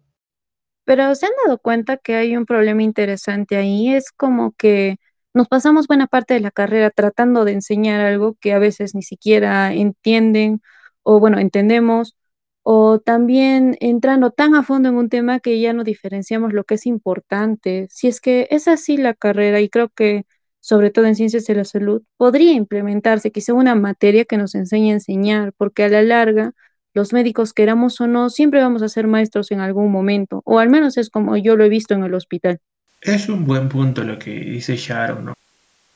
Pero 0.85 1.13
se 1.15 1.27
han 1.27 1.31
dado 1.45 1.59
cuenta 1.59 1.97
que 1.97 2.15
hay 2.15 2.35
un 2.37 2.45
problema 2.45 2.83
interesante 2.83 3.55
ahí, 3.57 3.93
es 3.93 4.11
como 4.11 4.53
que 4.53 4.97
nos 5.33 5.47
pasamos 5.47 5.87
buena 5.87 6.07
parte 6.07 6.33
de 6.33 6.41
la 6.41 6.51
carrera 6.51 6.89
tratando 6.91 7.45
de 7.45 7.53
enseñar 7.53 8.01
algo 8.01 8.35
que 8.39 8.53
a 8.53 8.59
veces 8.59 8.95
ni 8.95 9.03
siquiera 9.03 9.73
entienden 9.73 10.61
o 11.03 11.19
bueno, 11.19 11.39
entendemos, 11.39 12.15
o 12.63 12.99
también 12.99 13.75
entrando 13.79 14.31
tan 14.31 14.55
a 14.55 14.63
fondo 14.63 14.89
en 14.89 14.95
un 14.95 15.09
tema 15.09 15.39
que 15.39 15.59
ya 15.59 15.73
no 15.73 15.83
diferenciamos 15.83 16.53
lo 16.53 16.63
que 16.63 16.75
es 16.75 16.85
importante. 16.85 17.87
Si 17.89 18.07
es 18.07 18.21
que 18.21 18.47
es 18.51 18.67
así 18.67 18.97
la 18.97 19.13
carrera, 19.15 19.61
y 19.61 19.69
creo 19.69 19.89
que 19.89 20.25
sobre 20.59 20.91
todo 20.91 21.05
en 21.05 21.15
ciencias 21.15 21.45
de 21.45 21.55
la 21.55 21.65
salud, 21.65 22.03
podría 22.17 22.53
implementarse 22.53 23.31
quizá 23.31 23.53
una 23.53 23.73
materia 23.75 24.25
que 24.25 24.37
nos 24.37 24.53
enseñe 24.55 24.91
a 24.91 24.93
enseñar, 24.93 25.53
porque 25.57 25.83
a 25.85 25.89
la 25.89 26.03
larga, 26.03 26.53
los 26.93 27.13
médicos, 27.13 27.53
queramos 27.53 27.99
o 28.01 28.07
no, 28.07 28.29
siempre 28.29 28.61
vamos 28.61 28.81
a 28.81 28.89
ser 28.89 29.07
maestros 29.07 29.51
en 29.51 29.59
algún 29.59 29.91
momento, 29.91 30.41
o 30.45 30.59
al 30.59 30.69
menos 30.69 30.97
es 30.97 31.09
como 31.09 31.37
yo 31.37 31.55
lo 31.55 31.63
he 31.63 31.69
visto 31.69 31.93
en 31.93 32.03
el 32.03 32.13
hospital. 32.13 32.59
Es 33.01 33.29
un 33.29 33.45
buen 33.45 33.69
punto 33.69 34.03
lo 34.03 34.19
que 34.19 34.31
dice 34.31 34.75
Sharon, 34.75 35.25
¿no? 35.25 35.33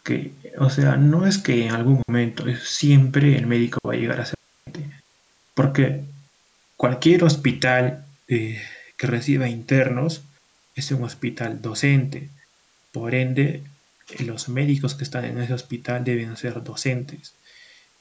Que, 0.04 0.32
o 0.58 0.70
sea, 0.70 0.98
no 0.98 1.26
es 1.26 1.38
que 1.38 1.66
en 1.66 1.72
algún 1.74 2.02
momento, 2.08 2.46
siempre 2.64 3.38
el 3.38 3.48
médico 3.48 3.80
va 3.88 3.94
a 3.94 3.98
llegar 3.98 4.22
a 4.22 4.26
ser 4.26 4.36
porque 5.56 6.02
cualquier 6.76 7.24
hospital 7.24 8.06
eh, 8.28 8.62
que 8.98 9.08
reciba 9.08 9.50
internos 9.50 10.22
es 10.76 10.92
un 10.92 11.04
hospital 11.04 11.62
docente. 11.62 12.30
Por 12.92 13.16
ende, 13.16 13.64
los 14.20 14.50
médicos 14.50 14.94
que 14.94 15.06
están 15.06 15.26
en 15.26 15.40
ese 15.40 15.54
hospital 15.54 16.04
deben 16.04 16.38
ser 16.38 16.62
docentes. 16.62 17.34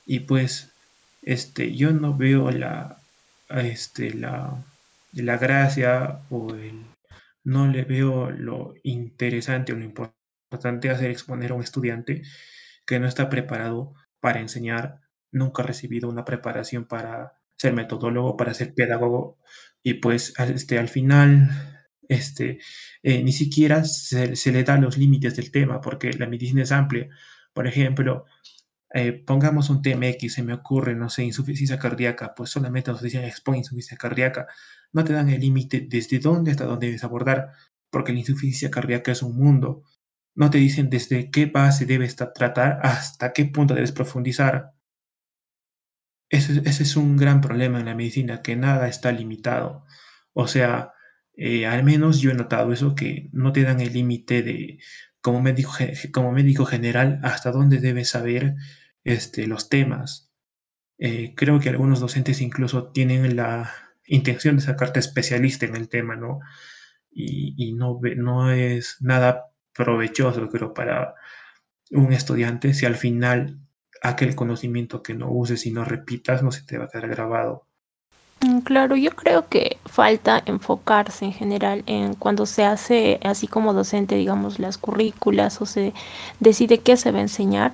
Y 0.04 0.20
pues, 0.20 0.68
este, 1.24 1.74
yo 1.74 1.92
no 1.92 2.16
veo 2.16 2.50
la, 2.50 2.98
este, 3.48 4.14
la, 4.14 4.64
la 5.12 5.38
gracia 5.38 6.20
o 6.30 6.54
el, 6.54 6.84
no 7.44 7.66
le 7.68 7.84
veo 7.84 8.30
lo 8.30 8.74
interesante 8.82 9.72
o 9.72 9.76
lo 9.76 9.84
importante 9.84 10.90
hacer 10.90 11.10
exponer 11.10 11.52
a 11.52 11.54
un 11.54 11.62
estudiante 11.62 12.22
que 12.86 12.98
no 13.00 13.06
está 13.06 13.28
preparado 13.28 13.94
para 14.20 14.40
enseñar, 14.40 15.00
nunca 15.32 15.62
ha 15.62 15.66
recibido 15.66 16.08
una 16.08 16.24
preparación 16.24 16.84
para 16.86 17.34
ser 17.56 17.72
metodólogo, 17.74 18.36
para 18.36 18.54
ser 18.54 18.74
pedagogo, 18.74 19.38
y 19.82 19.94
pues 19.94 20.34
este, 20.38 20.78
al 20.78 20.88
final 20.88 21.50
este, 22.08 22.58
eh, 23.02 23.22
ni 23.22 23.32
siquiera 23.32 23.84
se, 23.84 24.36
se, 24.36 24.52
le 24.52 24.64
da 24.64 24.78
los 24.78 24.98
límites 24.98 25.36
del 25.36 25.50
tema, 25.50 25.80
porque 25.80 26.12
la 26.12 26.26
medicina 26.26 26.62
es 26.62 26.72
amplia. 26.72 27.08
Por 27.52 27.66
ejemplo, 27.66 28.26
eh, 28.96 29.12
pongamos 29.12 29.70
un 29.70 29.82
tema 29.82 30.06
X, 30.06 30.34
se 30.34 30.44
me 30.44 30.54
ocurre, 30.54 30.94
no 30.94 31.10
sé, 31.10 31.24
insuficiencia 31.24 31.80
cardíaca, 31.80 32.32
pues 32.36 32.50
solamente 32.50 32.92
nos 32.92 33.02
dicen 33.02 33.24
expone 33.24 33.58
insuficiencia 33.58 33.98
cardíaca, 33.98 34.46
no 34.92 35.02
te 35.02 35.12
dan 35.12 35.28
el 35.30 35.40
límite 35.40 35.84
desde 35.90 36.20
dónde 36.20 36.52
hasta 36.52 36.64
dónde 36.64 36.86
debes 36.86 37.02
abordar, 37.02 37.50
porque 37.90 38.12
la 38.12 38.20
insuficiencia 38.20 38.70
cardíaca 38.70 39.10
es 39.10 39.22
un 39.22 39.36
mundo. 39.36 39.82
No 40.36 40.48
te 40.50 40.58
dicen 40.58 40.90
desde 40.90 41.30
qué 41.32 41.46
base 41.46 41.86
debes 41.86 42.14
tratar 42.14 42.78
hasta 42.84 43.32
qué 43.32 43.46
punto 43.46 43.74
debes 43.74 43.90
profundizar. 43.90 44.74
Ese, 46.30 46.62
es 46.64 46.96
un 46.96 47.16
gran 47.16 47.40
problema 47.40 47.80
en 47.80 47.86
la 47.86 47.96
medicina, 47.96 48.42
que 48.42 48.54
nada 48.54 48.86
está 48.86 49.10
limitado. 49.10 49.84
O 50.34 50.46
sea, 50.46 50.92
eh, 51.36 51.66
al 51.66 51.82
menos 51.82 52.20
yo 52.20 52.30
he 52.30 52.34
notado 52.34 52.72
eso, 52.72 52.94
que 52.94 53.28
no 53.32 53.52
te 53.52 53.62
dan 53.64 53.80
el 53.80 53.92
límite 53.92 54.42
de, 54.42 54.78
como 55.20 55.42
médico, 55.42 55.72
como 56.12 56.30
médico 56.32 56.64
general, 56.64 57.20
hasta 57.24 57.50
dónde 57.50 57.80
debes 57.80 58.10
saber 58.10 58.54
este, 59.04 59.46
los 59.46 59.68
temas. 59.68 60.30
Eh, 60.98 61.34
creo 61.36 61.60
que 61.60 61.68
algunos 61.68 62.00
docentes 62.00 62.40
incluso 62.40 62.90
tienen 62.90 63.36
la 63.36 63.72
intención 64.06 64.56
de 64.56 64.62
sacarte 64.62 65.00
especialista 65.00 65.66
en 65.66 65.76
el 65.76 65.88
tema, 65.88 66.16
¿no? 66.16 66.40
Y, 67.10 67.54
y 67.56 67.72
no, 67.74 68.00
no 68.16 68.50
es 68.50 68.96
nada 69.00 69.46
provechoso, 69.72 70.48
creo, 70.48 70.74
para 70.74 71.14
un 71.90 72.12
estudiante 72.12 72.74
si 72.74 72.86
al 72.86 72.96
final 72.96 73.60
aquel 74.02 74.34
conocimiento 74.34 75.02
que 75.02 75.14
no 75.14 75.30
uses 75.30 75.66
y 75.66 75.72
no 75.72 75.84
repitas 75.84 76.42
no 76.42 76.52
se 76.52 76.62
te 76.62 76.78
va 76.78 76.84
a 76.84 76.88
quedar 76.88 77.08
grabado. 77.08 77.66
Mm, 78.40 78.58
claro, 78.60 78.96
yo 78.96 79.10
creo 79.12 79.48
que 79.48 79.78
falta 79.86 80.42
enfocarse 80.44 81.24
en 81.24 81.32
general 81.32 81.82
en 81.86 82.14
cuando 82.14 82.46
se 82.46 82.64
hace 82.64 83.18
así 83.24 83.46
como 83.46 83.72
docente, 83.72 84.16
digamos, 84.16 84.58
las 84.58 84.76
currículas 84.76 85.60
o 85.60 85.66
se 85.66 85.94
decide 86.40 86.78
qué 86.78 86.96
se 86.96 87.12
va 87.12 87.18
a 87.18 87.22
enseñar 87.22 87.72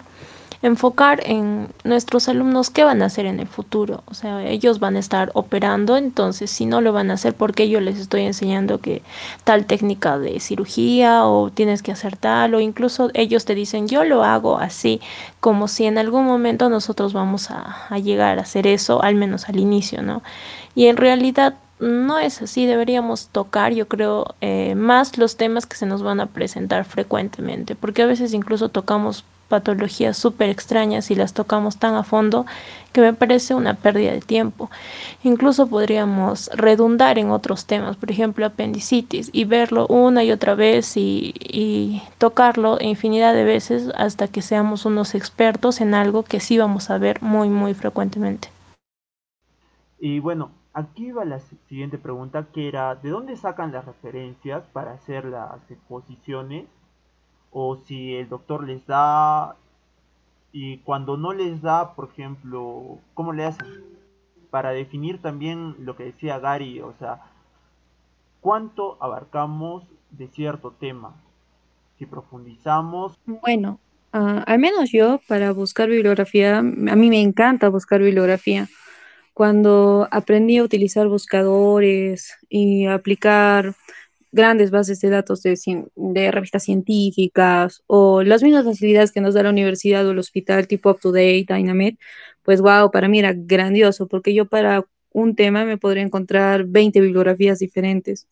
enfocar 0.62 1.23
en 1.25 1.69
nuestros 1.85 2.29
alumnos 2.29 2.69
qué 2.69 2.85
van 2.85 3.00
a 3.00 3.07
hacer 3.07 3.25
en 3.25 3.40
el 3.40 3.47
futuro. 3.47 4.02
O 4.07 4.14
sea, 4.14 4.45
ellos 4.47 4.79
van 4.79 4.97
a 4.97 4.99
estar 4.99 5.31
operando, 5.35 5.97
entonces 5.97 6.50
si 6.50 6.67
no 6.67 6.81
lo 6.83 6.93
van 6.93 7.11
a 7.11 7.14
hacer 7.14 7.35
porque 7.35 7.69
yo 7.69 7.81
les 7.81 7.99
estoy 7.99 8.23
enseñando 8.23 8.79
que 8.79 9.02
tal 9.45 9.64
técnica 9.64 10.19
de 10.19 10.38
cirugía 10.40 11.25
o 11.25 11.50
tienes 11.50 11.83
que 11.83 11.93
hacer 11.93 12.17
tal 12.17 12.55
o 12.55 12.61
incluso 12.61 13.11
ellos 13.14 13.47
te 13.47 13.55
dicen 13.55 13.88
yo 13.88 14.05
lo 14.05 14.23
hago 14.23 14.59
así, 14.59 15.00
como 15.40 15.67
si 15.67 15.87
en 15.87 15.97
algún 15.97 16.26
momento 16.26 16.69
nosotros 16.69 17.14
vamos 17.14 17.50
a, 17.50 17.97
llegar 18.00 18.38
a 18.38 18.43
hacer 18.43 18.67
eso, 18.67 19.02
al 19.02 19.14
menos 19.14 19.49
al 19.49 19.59
inicio, 19.59 20.02
¿no? 20.02 20.23
Y 20.75 20.87
en 20.87 20.97
realidad 20.97 21.55
no 21.81 22.19
es 22.19 22.43
así, 22.43 22.67
deberíamos 22.67 23.29
tocar, 23.29 23.73
yo 23.73 23.88
creo, 23.88 24.35
eh, 24.40 24.75
más 24.75 25.17
los 25.17 25.37
temas 25.37 25.64
que 25.67 25.76
se 25.76 25.87
nos 25.87 26.02
van 26.02 26.21
a 26.21 26.26
presentar 26.26 26.85
frecuentemente, 26.85 27.75
porque 27.75 28.02
a 28.02 28.07
veces 28.07 28.35
incluso 28.35 28.69
tocamos 28.69 29.25
patologías 29.50 30.16
súper 30.16 30.49
extrañas 30.49 31.11
y 31.11 31.16
las 31.16 31.35
tocamos 31.35 31.76
tan 31.76 31.95
a 31.97 32.04
fondo 32.04 32.47
que 32.92 33.00
me 33.00 33.12
parece 33.12 33.54
una 33.54 33.75
pérdida 33.75 34.12
de 34.12 34.21
tiempo. 34.21 34.71
Incluso 35.23 35.66
podríamos 35.66 36.49
redundar 36.54 37.19
en 37.19 37.30
otros 37.30 37.66
temas, 37.66 37.97
por 37.97 38.11
ejemplo 38.11 38.47
apendicitis, 38.47 39.28
y 39.33 39.45
verlo 39.45 39.87
una 39.88 40.25
y 40.25 40.33
otra 40.33 40.54
vez 40.54 40.97
y, 40.97 42.00
tocarlo 42.19 42.78
infinidad 42.80 43.35
de 43.35 43.45
veces 43.45 43.90
hasta 43.97 44.28
que 44.28 44.42
seamos 44.42 44.85
unos 44.87 45.14
expertos 45.14 45.80
en 45.80 45.95
algo 45.95 46.23
que 46.23 46.38
sí 46.38 46.57
vamos 46.59 46.90
a 46.90 46.99
ver 46.99 47.21
muy, 47.23 47.49
muy 47.49 47.75
frecuentemente. 47.75 48.49
Y 49.99 50.21
bueno, 50.21 50.50
aquí 50.73 51.11
va 51.11 51.25
la 51.25 51.40
siguiente 51.69 51.99
pregunta 51.99 52.47
que 52.52 52.69
era, 52.69 52.95
¿de 52.95 53.11
dónde 53.11 53.37
sacan 53.37 53.73
las 53.73 53.85
referencias 53.85 54.62
para 54.73 54.92
hacer 54.92 55.25
las 55.25 55.71
exposiciones 55.71 56.66
o 57.50 57.76
si 57.87 58.14
el 58.14 58.28
doctor 58.28 58.64
les 58.64 58.87
da 58.87 59.57
y 60.52 60.78
cuando 60.78 61.16
no 61.16 61.33
les 61.33 61.62
da, 61.62 61.95
por 61.95 62.11
ejemplo, 62.12 62.99
¿cómo 63.14 63.33
le 63.33 63.45
hacen? 63.45 63.66
Para 64.50 64.71
definir 64.71 65.23
también 65.23 65.76
lo 65.78 65.97
que 65.97 66.04
decía 66.04 66.40
Gary, 66.40 66.80
o 66.80 66.92
sea, 66.99 67.23
¿cuánto 68.40 68.97
abarcamos 69.00 69.85
de 70.11 70.26
cierto 70.28 70.73
tema? 70.73 71.14
Si 71.99 72.07
profundizamos. 72.07 73.16
Bueno, 73.26 73.78
uh, 74.12 74.42
al 74.45 74.59
menos 74.59 74.90
yo 74.90 75.21
para 75.28 75.52
buscar 75.52 75.88
bibliografía, 75.88 76.59
a 76.59 76.62
mí 76.62 77.09
me 77.11 77.21
encanta 77.21 77.69
buscar 77.69 78.00
bibliografía. 78.00 78.69
Cuando 79.35 80.09
aprendí 80.11 80.59
a 80.59 80.64
utilizar 80.64 81.07
buscadores 81.07 82.37
y 82.49 82.87
aplicar 82.87 83.75
grandes 84.32 84.70
bases 84.70 85.00
de 85.00 85.10
datos 85.10 85.42
de, 85.42 85.58
de, 85.96 86.30
revistas 86.30 86.64
científicas 86.64 87.82
o 87.87 88.22
las 88.22 88.42
mismas 88.42 88.64
facilidades 88.64 89.12
que 89.12 89.20
nos 89.20 89.34
da 89.34 89.42
la 89.42 89.50
universidad 89.50 90.06
o 90.06 90.12
el 90.12 90.18
hospital 90.18 90.66
tipo 90.68 90.90
UpToDate, 90.90 91.46
Dynamed, 91.49 91.94
pues 92.42 92.60
wow, 92.60 92.90
para 92.90 93.08
mí 93.08 93.18
era 93.18 93.32
grandioso 93.34 94.08
porque 94.08 94.34
yo 94.34 94.46
para 94.46 94.84
un 95.12 95.34
tema 95.34 95.64
me 95.64 95.78
podría 95.78 96.02
encontrar 96.02 96.64
20 96.66 97.00
bibliografías 97.00 97.58
diferentes. 97.58 98.28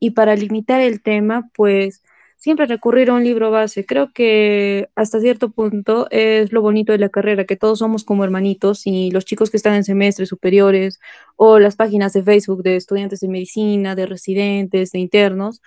Y 0.00 0.12
para 0.12 0.36
limitar 0.36 0.80
el 0.80 1.02
tema, 1.02 1.50
pues 1.54 2.02
siempre 2.38 2.66
recurrir 2.66 3.10
a 3.10 3.14
un 3.14 3.24
libro 3.24 3.50
base. 3.50 3.84
Creo 3.86 4.12
que 4.12 4.88
hasta 4.94 5.20
cierto 5.20 5.50
punto 5.50 6.08
es 6.10 6.52
lo 6.52 6.62
bonito 6.62 6.92
de 6.92 6.98
la 6.98 7.10
carrera, 7.10 7.44
que 7.44 7.56
todos 7.56 7.80
somos 7.80 8.04
como 8.04 8.24
hermanitos 8.24 8.86
y 8.86 9.10
los 9.10 9.24
chicos 9.26 9.50
que 9.50 9.58
están 9.58 9.74
en 9.74 9.84
semestres 9.84 10.28
superiores 10.30 11.00
o 11.36 11.58
las 11.58 11.76
páginas 11.76 12.12
de 12.14 12.22
Facebook 12.22 12.62
de 12.62 12.76
estudiantes 12.76 13.20
de 13.20 13.28
medicina, 13.28 13.94
de 13.94 14.06
residentes, 14.06 14.92
de 14.92 15.00
internos, 15.00 15.60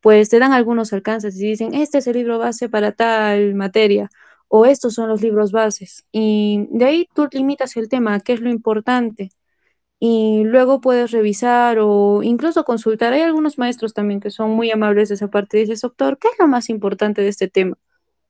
pues 0.00 0.28
te 0.28 0.38
dan 0.38 0.52
algunos 0.52 0.92
alcances 0.92 1.40
y 1.40 1.46
dicen, 1.48 1.74
este 1.74 1.98
es 1.98 2.06
el 2.06 2.16
libro 2.16 2.38
base 2.38 2.68
para 2.68 2.92
tal 2.92 3.54
materia 3.54 4.10
o 4.48 4.66
estos 4.66 4.94
son 4.94 5.08
los 5.08 5.22
libros 5.22 5.52
bases. 5.52 6.04
Y 6.12 6.66
de 6.70 6.84
ahí 6.86 7.08
tú 7.14 7.28
limitas 7.32 7.76
el 7.76 7.88
tema, 7.88 8.20
qué 8.20 8.34
es 8.34 8.40
lo 8.40 8.50
importante 8.50 9.30
y 9.98 10.44
luego 10.44 10.80
puedes 10.80 11.10
revisar 11.10 11.78
o 11.80 12.22
incluso 12.22 12.64
consultar. 12.64 13.12
Hay 13.12 13.22
algunos 13.22 13.58
maestros 13.58 13.94
también 13.94 14.20
que 14.20 14.30
son 14.30 14.50
muy 14.50 14.70
amables 14.70 15.08
de 15.08 15.16
esa 15.16 15.28
parte. 15.28 15.58
Dices, 15.58 15.80
doctor, 15.80 16.18
¿qué 16.18 16.28
es 16.28 16.34
lo 16.38 16.48
más 16.48 16.68
importante 16.70 17.22
de 17.22 17.28
este 17.28 17.48
tema? 17.48 17.76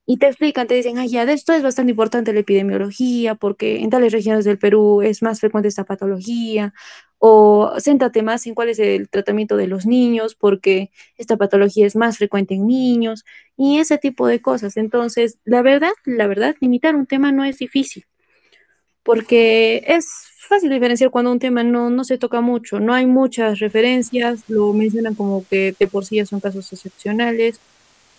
Y 0.08 0.18
te 0.18 0.28
explican, 0.28 0.68
te 0.68 0.74
dicen, 0.74 0.98
ay, 0.98 1.08
ya, 1.08 1.26
de 1.26 1.32
esto 1.32 1.52
es 1.52 1.64
bastante 1.64 1.90
importante 1.90 2.32
la 2.32 2.40
epidemiología, 2.40 3.34
porque 3.34 3.78
en 3.80 3.90
tales 3.90 4.12
regiones 4.12 4.44
del 4.44 4.58
Perú 4.58 5.02
es 5.02 5.20
más 5.20 5.40
frecuente 5.40 5.66
esta 5.68 5.84
patología, 5.84 6.72
o 7.18 7.72
céntrate 7.80 8.22
más 8.22 8.46
en 8.46 8.54
cuál 8.54 8.68
es 8.68 8.78
el 8.78 9.08
tratamiento 9.08 9.56
de 9.56 9.66
los 9.66 9.84
niños, 9.84 10.36
porque 10.36 10.92
esta 11.16 11.36
patología 11.36 11.86
es 11.86 11.96
más 11.96 12.18
frecuente 12.18 12.54
en 12.54 12.68
niños, 12.68 13.24
y 13.56 13.78
ese 13.78 13.98
tipo 13.98 14.28
de 14.28 14.40
cosas. 14.40 14.76
Entonces, 14.76 15.40
la 15.44 15.62
verdad, 15.62 15.92
la 16.04 16.28
verdad, 16.28 16.54
limitar 16.60 16.94
un 16.94 17.06
tema 17.06 17.32
no 17.32 17.44
es 17.44 17.58
difícil, 17.58 18.04
porque 19.02 19.82
es 19.88 20.06
fácil 20.48 20.70
diferenciar 20.70 21.10
cuando 21.10 21.32
un 21.32 21.38
tema 21.38 21.62
no, 21.64 21.90
no 21.90 22.04
se 22.04 22.18
toca 22.18 22.40
mucho, 22.40 22.80
no 22.80 22.94
hay 22.94 23.06
muchas 23.06 23.58
referencias, 23.60 24.44
lo 24.48 24.72
mencionan 24.72 25.14
como 25.14 25.46
que 25.46 25.74
de 25.78 25.88
por 25.88 26.04
sí 26.04 26.24
son 26.26 26.40
casos 26.40 26.72
excepcionales, 26.72 27.60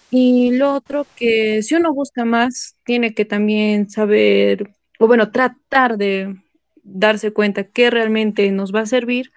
Y 0.09 0.51
lo 0.51 0.73
otro 0.75 1.07
que 1.15 1.61
si 1.63 1.75
uno 1.75 1.93
busca 1.93 2.25
más, 2.25 2.75
tiene 2.85 3.13
que 3.13 3.25
también 3.25 3.89
saber, 3.89 4.71
o 4.99 5.07
bueno, 5.07 5.31
tratar 5.31 5.97
de 5.97 6.35
darse 6.83 7.31
cuenta 7.33 7.65
qué 7.65 7.89
realmente 7.89 8.49
nos 8.51 8.73
va 8.73 8.81
a 8.81 8.85
servir 8.85 9.31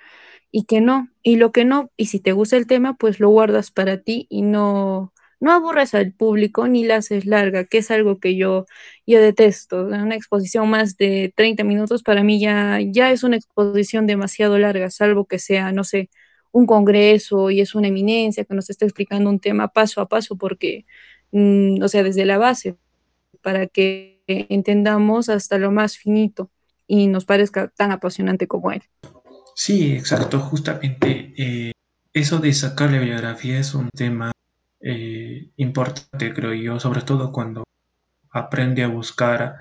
y 0.52 0.64
que 0.66 0.80
no. 0.80 1.08
Y 1.22 1.36
lo 1.36 1.52
que 1.52 1.64
no, 1.64 1.90
y 1.96 2.06
si 2.06 2.20
te 2.20 2.32
gusta 2.32 2.56
el 2.56 2.66
tema, 2.66 2.94
pues 2.96 3.20
lo 3.20 3.30
guardas 3.30 3.70
para 3.72 3.98
ti 4.02 4.26
y 4.30 4.42
no, 4.42 5.12
no 5.40 5.52
aburres 5.52 5.94
al 5.94 6.12
público 6.12 6.68
ni 6.68 6.84
la 6.84 6.96
haces 6.96 7.26
larga, 7.26 7.64
que 7.64 7.78
es 7.78 7.90
algo 7.90 8.20
que 8.20 8.36
yo, 8.36 8.66
yo 9.06 9.20
detesto. 9.20 9.86
Una 9.86 10.14
exposición 10.14 10.68
más 10.68 10.96
de 10.96 11.32
30 11.34 11.64
minutos 11.64 12.02
para 12.02 12.22
mí 12.22 12.38
ya, 12.40 12.78
ya 12.80 13.10
es 13.10 13.24
una 13.24 13.36
exposición 13.36 14.06
demasiado 14.06 14.58
larga, 14.58 14.90
salvo 14.90 15.24
que 15.24 15.38
sea, 15.38 15.72
no 15.72 15.84
sé, 15.84 16.10
un 16.52 16.66
congreso 16.66 17.50
y 17.50 17.60
es 17.60 17.74
una 17.74 17.88
eminencia 17.88 18.44
que 18.44 18.54
nos 18.54 18.70
está 18.70 18.84
explicando 18.84 19.30
un 19.30 19.40
tema 19.40 19.68
paso 19.68 20.00
a 20.00 20.08
paso, 20.08 20.36
porque, 20.36 20.84
mm, 21.32 21.82
o 21.82 21.88
sea, 21.88 22.02
desde 22.02 22.24
la 22.26 22.38
base, 22.38 22.76
para 23.42 23.66
que 23.66 24.20
entendamos 24.26 25.28
hasta 25.28 25.58
lo 25.58 25.72
más 25.72 25.96
finito 25.96 26.50
y 26.86 27.06
nos 27.06 27.24
parezca 27.24 27.68
tan 27.68 27.92
apasionante 27.92 28.46
como 28.46 28.72
él. 28.72 28.82
Sí, 29.54 29.92
exacto. 29.92 30.40
Justamente 30.40 31.32
eh, 31.36 31.72
eso 32.12 32.38
de 32.38 32.52
sacar 32.52 32.90
la 32.90 32.98
bibliografía 32.98 33.58
es 33.58 33.74
un 33.74 33.88
tema 33.90 34.32
eh, 34.80 35.50
importante, 35.56 36.32
creo 36.34 36.54
yo, 36.54 36.80
sobre 36.80 37.02
todo 37.02 37.32
cuando 37.32 37.64
aprende 38.30 38.82
a 38.82 38.88
buscar 38.88 39.56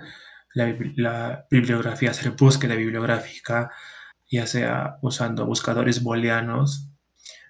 la, 0.53 0.75
la 0.95 1.45
bibliografía, 1.49 2.11
hacer 2.11 2.31
búsqueda 2.31 2.75
bibliográfica, 2.75 3.71
ya 4.29 4.45
sea 4.47 4.97
usando 5.01 5.45
buscadores 5.45 6.03
booleanos, 6.03 6.89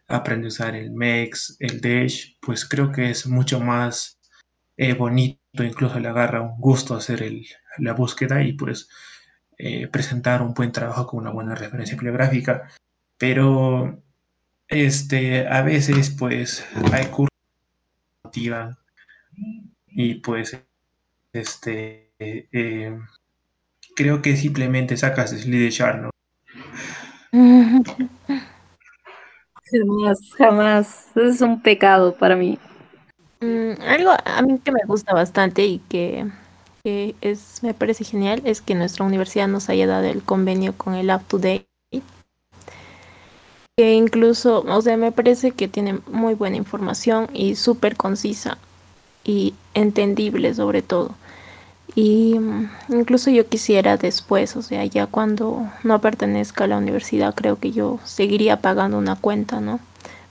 aprende 0.07 0.47
a 0.47 0.49
usar 0.49 0.75
el 0.75 0.91
MEX, 0.91 1.57
el 1.59 1.81
DASH, 1.81 2.37
pues 2.41 2.67
creo 2.67 2.91
que 2.91 3.09
es 3.11 3.27
mucho 3.27 3.59
más 3.59 4.19
eh, 4.77 4.93
bonito, 4.93 5.63
incluso 5.63 5.99
le 5.99 6.07
agarra 6.07 6.41
un 6.41 6.59
gusto 6.59 6.95
hacer 6.95 7.31
la 7.77 7.93
búsqueda 7.93 8.41
y 8.43 8.53
pues 8.53 8.89
eh, 9.57 9.87
presentar 9.87 10.41
un 10.41 10.53
buen 10.53 10.71
trabajo 10.71 11.05
con 11.05 11.19
una 11.19 11.31
buena 11.31 11.53
referencia 11.55 11.95
bibliográfica. 11.95 12.69
Pero 13.17 14.01
este, 14.67 15.47
a 15.47 15.61
veces 15.61 16.11
pues 16.17 16.65
hay 16.93 17.05
cursos 17.07 17.29
motivan 18.29 18.77
y 19.87 20.15
pues 20.15 20.61
este 21.33 22.11
eh, 22.19 22.95
creo 23.95 24.21
que 24.21 24.37
simplemente 24.37 24.97
sacas 24.97 25.33
el 25.33 25.51
de 25.51 25.69
Char, 25.69 25.99
¿no? 26.01 26.09
Jamás, 29.71 30.19
jamás. 30.35 31.15
Es 31.15 31.41
un 31.41 31.61
pecado 31.61 32.15
para 32.15 32.35
mí. 32.35 32.57
Mm, 33.39 33.73
algo 33.87 34.11
a 34.25 34.41
mí 34.41 34.57
que 34.57 34.71
me 34.71 34.79
gusta 34.87 35.13
bastante 35.13 35.63
y 35.63 35.77
que, 35.77 36.25
que 36.83 37.15
es, 37.21 37.61
me 37.61 37.75
parece 37.75 38.03
genial 38.03 38.41
es 38.45 38.61
que 38.61 38.73
nuestra 38.73 39.05
universidad 39.05 39.47
nos 39.47 39.69
haya 39.69 39.85
dado 39.85 40.07
el 40.07 40.23
convenio 40.23 40.73
con 40.75 40.95
el 40.95 41.11
Up 41.11 41.23
to 41.27 41.37
Date. 41.37 41.68
Que 43.79 43.93
incluso, 43.93 44.65
o 44.67 44.81
sea, 44.81 44.97
me 44.97 45.13
parece 45.13 45.51
que 45.51 45.69
tiene 45.69 45.99
muy 46.11 46.33
buena 46.33 46.57
información 46.57 47.29
y 47.33 47.55
súper 47.55 47.95
concisa 47.95 48.57
y 49.23 49.53
entendible 49.73 50.53
sobre 50.53 50.81
todo. 50.81 51.15
Y 51.95 52.37
mm, 52.37 52.69
incluso 52.89 53.31
yo 53.31 53.47
quisiera 53.47 53.95
después, 53.95 54.57
o 54.57 54.61
sea, 54.61 54.83
ya 54.83 55.07
cuando 55.07 55.65
no 55.85 56.01
pertenezca 56.01 56.65
a 56.65 56.67
la 56.67 56.77
universidad, 56.77 57.33
creo 57.33 57.57
que 57.57 57.71
yo 57.71 58.01
seguiría 58.03 58.59
pagando 58.59 58.97
una 58.97 59.15
cuenta, 59.15 59.61
¿no? 59.61 59.79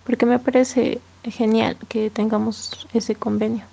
Porque 0.05 0.27
me 0.27 0.39
parece 0.39 1.01
genial 1.23 1.79
que 1.89 2.11
tengamos 2.11 2.87
ese 2.93 3.15
convenio. 3.15 3.65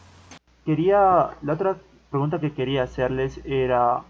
Quería, 0.63 1.31
la 1.41 1.51
otra 1.51 1.75
pregunta 2.11 2.39
que 2.39 2.53
quería 2.53 2.83
hacerles 2.83 3.41
era, 3.43 4.03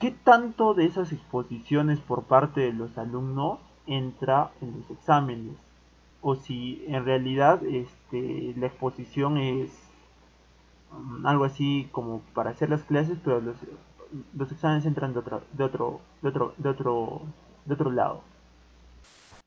¿qué 0.00 0.12
tanto 0.24 0.74
de 0.74 0.86
esas 0.86 1.12
exposiciones 1.12 2.00
por 2.00 2.24
parte 2.24 2.62
de 2.62 2.72
los 2.72 2.98
alumnos 2.98 3.60
entra 3.86 4.50
en 4.60 4.80
los 4.80 4.90
exámenes? 4.90 5.56
O 6.22 6.36
si 6.36 6.84
en 6.88 7.04
realidad 7.04 7.62
este, 7.64 8.54
la 8.56 8.66
exposición 8.66 9.38
es 9.38 9.70
um, 10.92 11.26
algo 11.26 11.44
así 11.44 11.88
como 11.92 12.20
para 12.34 12.50
hacer 12.50 12.70
las 12.70 12.82
clases, 12.82 13.18
pero 13.22 13.40
los, 13.40 13.56
los 14.34 14.50
exámenes 14.50 14.86
entran 14.86 15.12
de 15.12 15.18
otro, 15.18 15.42
de 15.52 15.64
otro, 15.64 16.00
de 16.22 16.28
otro, 16.28 16.54
de 16.56 16.68
otro, 16.70 17.22
de 17.66 17.74
otro 17.74 17.90
lado. 17.90 18.22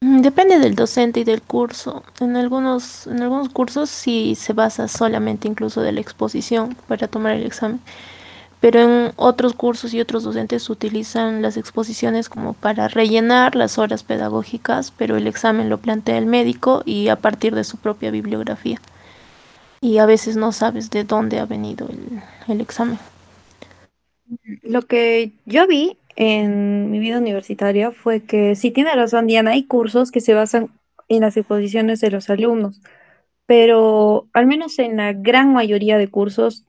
Mm, 0.02 0.22
Depende 0.22 0.60
del 0.60 0.76
docente 0.76 1.22
y 1.22 1.24
del 1.24 1.42
curso. 1.42 2.04
En 2.20 2.36
algunos, 2.36 3.08
en 3.08 3.22
algunos 3.24 3.50
cursos 3.50 3.90
sí 3.90 4.36
se 4.36 4.54
basa 4.54 4.88
solamente 4.88 5.48
incluso 5.48 5.82
de 5.82 5.92
la 5.92 6.02
exposición 6.02 6.76
para 6.88 7.08
tomar 7.08 7.34
el 7.34 7.46
examen. 7.46 7.82
Pero 8.60 8.80
en 8.82 9.12
otros 9.18 9.54
cursos 9.54 9.94
y 9.94 10.02
otros 10.02 10.24
docentes 10.24 10.70
utilizan 10.70 11.42
las 11.42 11.58
exposiciones 11.58 12.28
como 12.28 12.54
para 12.54 12.88
rellenar 12.88 13.56
las 13.56 13.78
horas 13.78 14.04
pedagógicas, 14.04 14.92
pero 14.92 15.16
el 15.16 15.28
examen 15.28 15.70
lo 15.70 15.78
plantea 15.78 16.18
el 16.18 16.26
médico 16.26 16.82
y 16.86 17.10
a 17.10 17.18
partir 17.18 17.54
de 17.54 17.64
su 17.64 17.78
propia 17.78 18.10
bibliografía. 18.10 18.82
Y 19.80 20.00
a 20.00 20.08
veces 20.08 20.38
no 20.38 20.52
sabes 20.52 20.90
de 20.90 21.04
dónde 21.04 21.40
ha 21.40 21.46
venido 21.46 21.88
el, 22.48 22.62
examen. 22.62 22.98
Lo 24.64 24.82
que 24.82 25.32
yo 25.46 25.68
vi 25.68 25.98
en 26.16 26.90
mi 26.90 26.98
vida 26.98 27.20
universitaria 27.20 27.92
fue 27.92 28.24
que 28.24 28.56
sí 28.56 28.72
tiene 28.72 28.96
razón 28.96 29.28
Diana, 29.28 29.52
hay 29.52 29.66
cursos 29.66 30.10
que 30.10 30.20
se 30.20 30.34
basan 30.34 30.70
en 31.10 31.22
las 31.22 31.38
exposiciones 31.38 32.02
de 32.02 32.10
los 32.10 32.30
alumnos, 32.32 32.82
pero 33.46 34.28
al 34.34 34.48
menos 34.48 34.80
en 34.80 34.98
la 34.98 35.14
gran 35.14 35.54
mayoría 35.54 36.00
de 36.00 36.10
cursos 36.10 36.67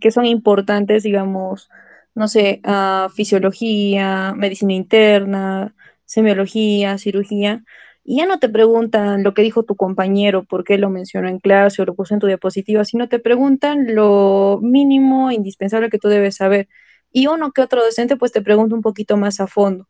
que 0.00 0.10
son 0.10 0.26
importantes, 0.26 1.02
digamos, 1.02 1.68
no 2.14 2.28
sé, 2.28 2.60
ah, 2.64 3.08
fisiología, 3.14 4.34
medicina 4.36 4.72
interna, 4.74 5.74
semiología, 6.04 6.98
cirugía, 6.98 7.64
y 8.04 8.18
ya 8.18 8.26
no 8.26 8.38
te 8.38 8.50
preguntan 8.50 9.22
lo 9.22 9.32
que 9.34 9.42
dijo 9.42 9.62
tu 9.64 9.76
compañero, 9.76 10.44
por 10.44 10.64
qué 10.64 10.76
lo 10.78 10.90
mencionó 10.90 11.28
en 11.28 11.38
clase 11.40 11.80
o 11.82 11.86
lo 11.86 11.94
puso 11.94 12.14
en 12.14 12.20
tu 12.20 12.26
diapositiva, 12.26 12.84
sino 12.84 13.08
te 13.08 13.18
preguntan 13.18 13.94
lo 13.94 14.58
mínimo 14.62 15.30
indispensable 15.32 15.88
que 15.90 15.98
tú 15.98 16.08
debes 16.08 16.36
saber. 16.36 16.68
Y 17.12 17.28
uno 17.28 17.52
que 17.52 17.62
otro 17.62 17.82
docente 17.82 18.16
pues 18.16 18.32
te 18.32 18.42
pregunta 18.42 18.74
un 18.74 18.82
poquito 18.82 19.16
más 19.16 19.40
a 19.40 19.46
fondo, 19.46 19.88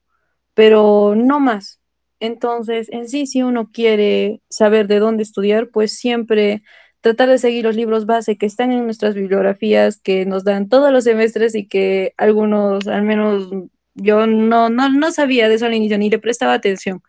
pero 0.54 1.14
no 1.16 1.40
más. 1.40 1.80
Entonces, 2.20 2.88
en 2.90 3.08
sí, 3.08 3.26
si 3.26 3.42
uno 3.42 3.70
quiere 3.72 4.40
saber 4.48 4.86
de 4.88 5.00
dónde 5.00 5.24
estudiar, 5.24 5.70
pues 5.70 5.92
siempre 5.94 6.62
tratar 7.04 7.28
de 7.28 7.36
seguir 7.36 7.64
los 7.64 7.76
libros 7.76 8.06
base 8.06 8.38
que 8.38 8.46
están 8.46 8.72
en 8.72 8.86
nuestras 8.86 9.14
bibliografías, 9.14 9.98
que 10.00 10.24
nos 10.24 10.42
dan 10.42 10.70
todos 10.70 10.90
los 10.90 11.04
semestres 11.04 11.54
y 11.54 11.66
que 11.68 12.14
algunos, 12.16 12.88
al 12.88 13.02
menos 13.02 13.50
yo 13.94 14.26
no, 14.26 14.70
no, 14.70 14.88
no 14.88 15.12
sabía 15.12 15.50
de 15.50 15.56
eso 15.56 15.66
al 15.66 15.74
inicio 15.74 15.98
ni 15.98 16.08
le 16.08 16.18
prestaba 16.18 16.54
atención, 16.54 17.02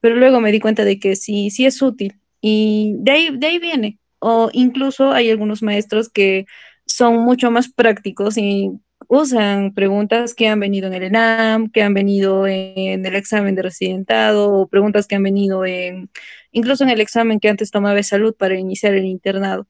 pero 0.00 0.16
luego 0.16 0.40
me 0.40 0.52
di 0.52 0.60
cuenta 0.60 0.84
de 0.84 0.98
que 1.00 1.16
sí, 1.16 1.50
sí 1.50 1.64
es 1.66 1.80
útil 1.80 2.20
y 2.42 2.96
de 2.98 3.12
ahí, 3.12 3.36
de 3.38 3.46
ahí 3.46 3.58
viene. 3.58 3.98
O 4.18 4.50
incluso 4.52 5.12
hay 5.12 5.30
algunos 5.30 5.62
maestros 5.62 6.10
que 6.10 6.44
son 6.86 7.16
mucho 7.24 7.50
más 7.50 7.72
prácticos 7.72 8.36
y 8.36 8.70
usan 9.08 9.74
preguntas 9.74 10.34
que 10.34 10.48
han 10.48 10.60
venido 10.60 10.88
en 10.88 10.94
el 10.94 11.02
ENAM, 11.04 11.70
que 11.70 11.82
han 11.82 11.94
venido 11.94 12.46
en 12.46 13.04
el 13.04 13.16
examen 13.16 13.54
de 13.54 13.62
residentado 13.62 14.52
o 14.52 14.68
preguntas 14.68 15.06
que 15.06 15.16
han 15.16 15.22
venido 15.22 15.64
en 15.64 16.10
incluso 16.52 16.84
en 16.84 16.90
el 16.90 17.00
examen 17.00 17.40
que 17.40 17.48
antes 17.48 17.70
tomaba 17.70 17.94
de 17.94 18.02
salud 18.02 18.34
para 18.36 18.58
iniciar 18.58 18.94
el 18.94 19.04
internado. 19.06 19.66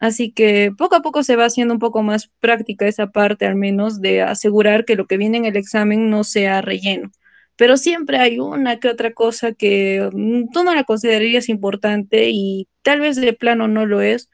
Así 0.00 0.32
que 0.32 0.72
poco 0.78 0.96
a 0.96 1.02
poco 1.02 1.22
se 1.24 1.36
va 1.36 1.46
haciendo 1.46 1.74
un 1.74 1.80
poco 1.80 2.02
más 2.02 2.28
práctica 2.40 2.86
esa 2.86 3.08
parte, 3.08 3.46
al 3.46 3.56
menos 3.56 4.00
de 4.00 4.22
asegurar 4.22 4.84
que 4.84 4.96
lo 4.96 5.06
que 5.06 5.16
viene 5.16 5.38
en 5.38 5.44
el 5.46 5.56
examen 5.56 6.10
no 6.10 6.24
sea 6.24 6.60
relleno. 6.62 7.10
Pero 7.56 7.76
siempre 7.76 8.18
hay 8.18 8.38
una 8.38 8.78
que 8.80 8.88
otra 8.88 9.12
cosa 9.12 9.52
que 9.52 10.08
mm, 10.12 10.50
tú 10.52 10.64
no 10.64 10.74
la 10.74 10.84
considerarías 10.84 11.48
importante 11.48 12.30
y 12.30 12.68
tal 12.82 13.00
vez 13.00 13.16
de 13.16 13.32
plano 13.32 13.68
no 13.68 13.86
lo 13.86 14.00
es, 14.02 14.30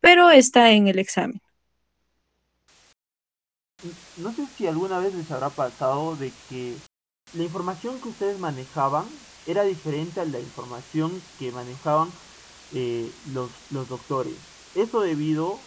pero 0.00 0.30
está 0.30 0.72
en 0.72 0.88
el 0.88 0.98
examen. 0.98 1.41
No 4.18 4.32
sé 4.32 4.46
si 4.56 4.66
alguna 4.66 4.98
vez 4.98 5.14
les 5.14 5.30
habrá 5.30 5.50
pasado 5.50 6.16
de 6.16 6.32
que 6.48 6.76
la 7.34 7.42
información 7.42 7.98
que 8.00 8.08
ustedes 8.08 8.38
manejaban 8.38 9.06
era 9.46 9.64
diferente 9.64 10.20
a 10.20 10.24
la 10.24 10.38
información 10.38 11.20
que 11.38 11.50
manejaban 11.50 12.10
eh, 12.74 13.10
los, 13.32 13.50
los 13.70 13.88
doctores. 13.88 14.34
Eso 14.74 15.00
debido 15.00 15.58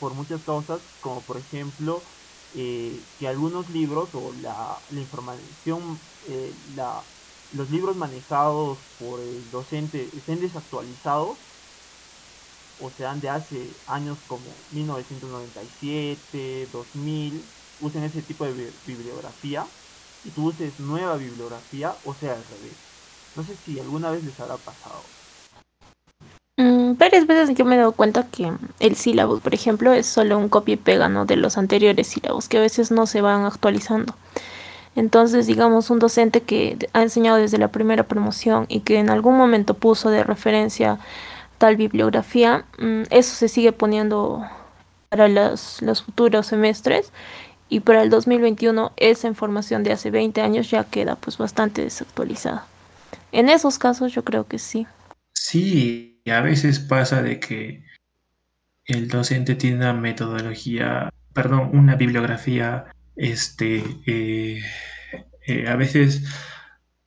por 0.00 0.14
muchas 0.14 0.40
causas, 0.42 0.80
como 1.00 1.20
por 1.22 1.36
ejemplo 1.36 2.00
eh, 2.56 2.98
que 3.18 3.28
algunos 3.28 3.68
libros 3.70 4.08
o 4.14 4.32
la, 4.42 4.78
la 4.90 5.00
información, 5.00 5.98
eh, 6.28 6.52
la, 6.76 7.02
los 7.52 7.70
libros 7.70 7.96
manejados 7.96 8.78
por 8.98 9.20
el 9.20 9.50
docente 9.50 10.08
estén 10.16 10.40
desactualizados 10.40 11.36
o 12.80 12.90
sean 12.96 13.20
de 13.20 13.28
hace 13.28 13.68
años 13.86 14.18
como 14.28 14.44
1997, 14.72 16.68
2000, 16.72 17.42
usen 17.80 18.04
ese 18.04 18.22
tipo 18.22 18.44
de 18.44 18.52
bi- 18.52 18.70
bibliografía 18.86 19.64
y 20.24 20.30
tú 20.30 20.46
uses 20.48 20.78
nueva 20.80 21.16
bibliografía 21.16 21.94
o 22.04 22.14
sea 22.14 22.32
al 22.32 22.44
revés. 22.44 22.76
No 23.36 23.42
sé 23.44 23.54
si 23.64 23.78
alguna 23.78 24.10
vez 24.10 24.24
les 24.24 24.38
habrá 24.40 24.56
pasado. 24.56 25.02
Mm, 26.56 26.96
varias 26.98 27.26
veces 27.26 27.54
yo 27.56 27.64
me 27.64 27.76
he 27.76 27.78
dado 27.78 27.92
cuenta 27.92 28.26
que 28.26 28.52
el 28.80 28.96
sílabo, 28.96 29.38
por 29.38 29.54
ejemplo, 29.54 29.92
es 29.92 30.06
solo 30.06 30.36
un 30.38 30.48
copia 30.48 30.74
y 30.74 30.76
pega 30.76 31.08
¿no? 31.08 31.24
de 31.24 31.36
los 31.36 31.56
anteriores 31.56 32.08
sílabos, 32.08 32.48
que 32.48 32.58
a 32.58 32.60
veces 32.60 32.90
no 32.90 33.06
se 33.06 33.20
van 33.20 33.44
actualizando. 33.44 34.14
Entonces, 34.96 35.46
digamos, 35.46 35.90
un 35.90 36.00
docente 36.00 36.40
que 36.40 36.76
ha 36.92 37.02
enseñado 37.02 37.36
desde 37.36 37.58
la 37.58 37.68
primera 37.68 38.02
promoción 38.02 38.66
y 38.68 38.80
que 38.80 38.98
en 38.98 39.10
algún 39.10 39.36
momento 39.36 39.74
puso 39.74 40.10
de 40.10 40.24
referencia 40.24 40.98
tal 41.58 41.76
bibliografía, 41.76 42.64
mm, 42.78 43.02
eso 43.10 43.34
se 43.34 43.48
sigue 43.48 43.72
poniendo 43.72 44.44
para 45.08 45.28
los, 45.28 45.80
futuros 46.04 46.46
semestres 46.46 47.12
y 47.68 47.80
para 47.80 48.02
el 48.02 48.10
2021 48.10 48.92
esa 48.96 49.28
información 49.28 49.82
de 49.82 49.92
hace 49.92 50.10
20 50.10 50.40
años 50.40 50.70
ya 50.70 50.84
queda 50.84 51.16
pues 51.16 51.38
bastante 51.38 51.82
desactualizada. 51.82 52.66
En 53.32 53.48
esos 53.48 53.78
casos 53.78 54.12
yo 54.12 54.24
creo 54.24 54.46
que 54.46 54.58
sí. 54.58 54.86
Sí, 55.32 56.22
a 56.30 56.40
veces 56.40 56.78
pasa 56.78 57.22
de 57.22 57.40
que 57.40 57.84
el 58.86 59.08
docente 59.08 59.54
tiene 59.54 59.76
una 59.76 59.92
metodología, 59.92 61.12
perdón, 61.34 61.70
una 61.74 61.94
bibliografía, 61.96 62.86
este, 63.16 63.84
eh, 64.06 64.62
eh, 65.46 65.68
a 65.68 65.76
veces 65.76 66.24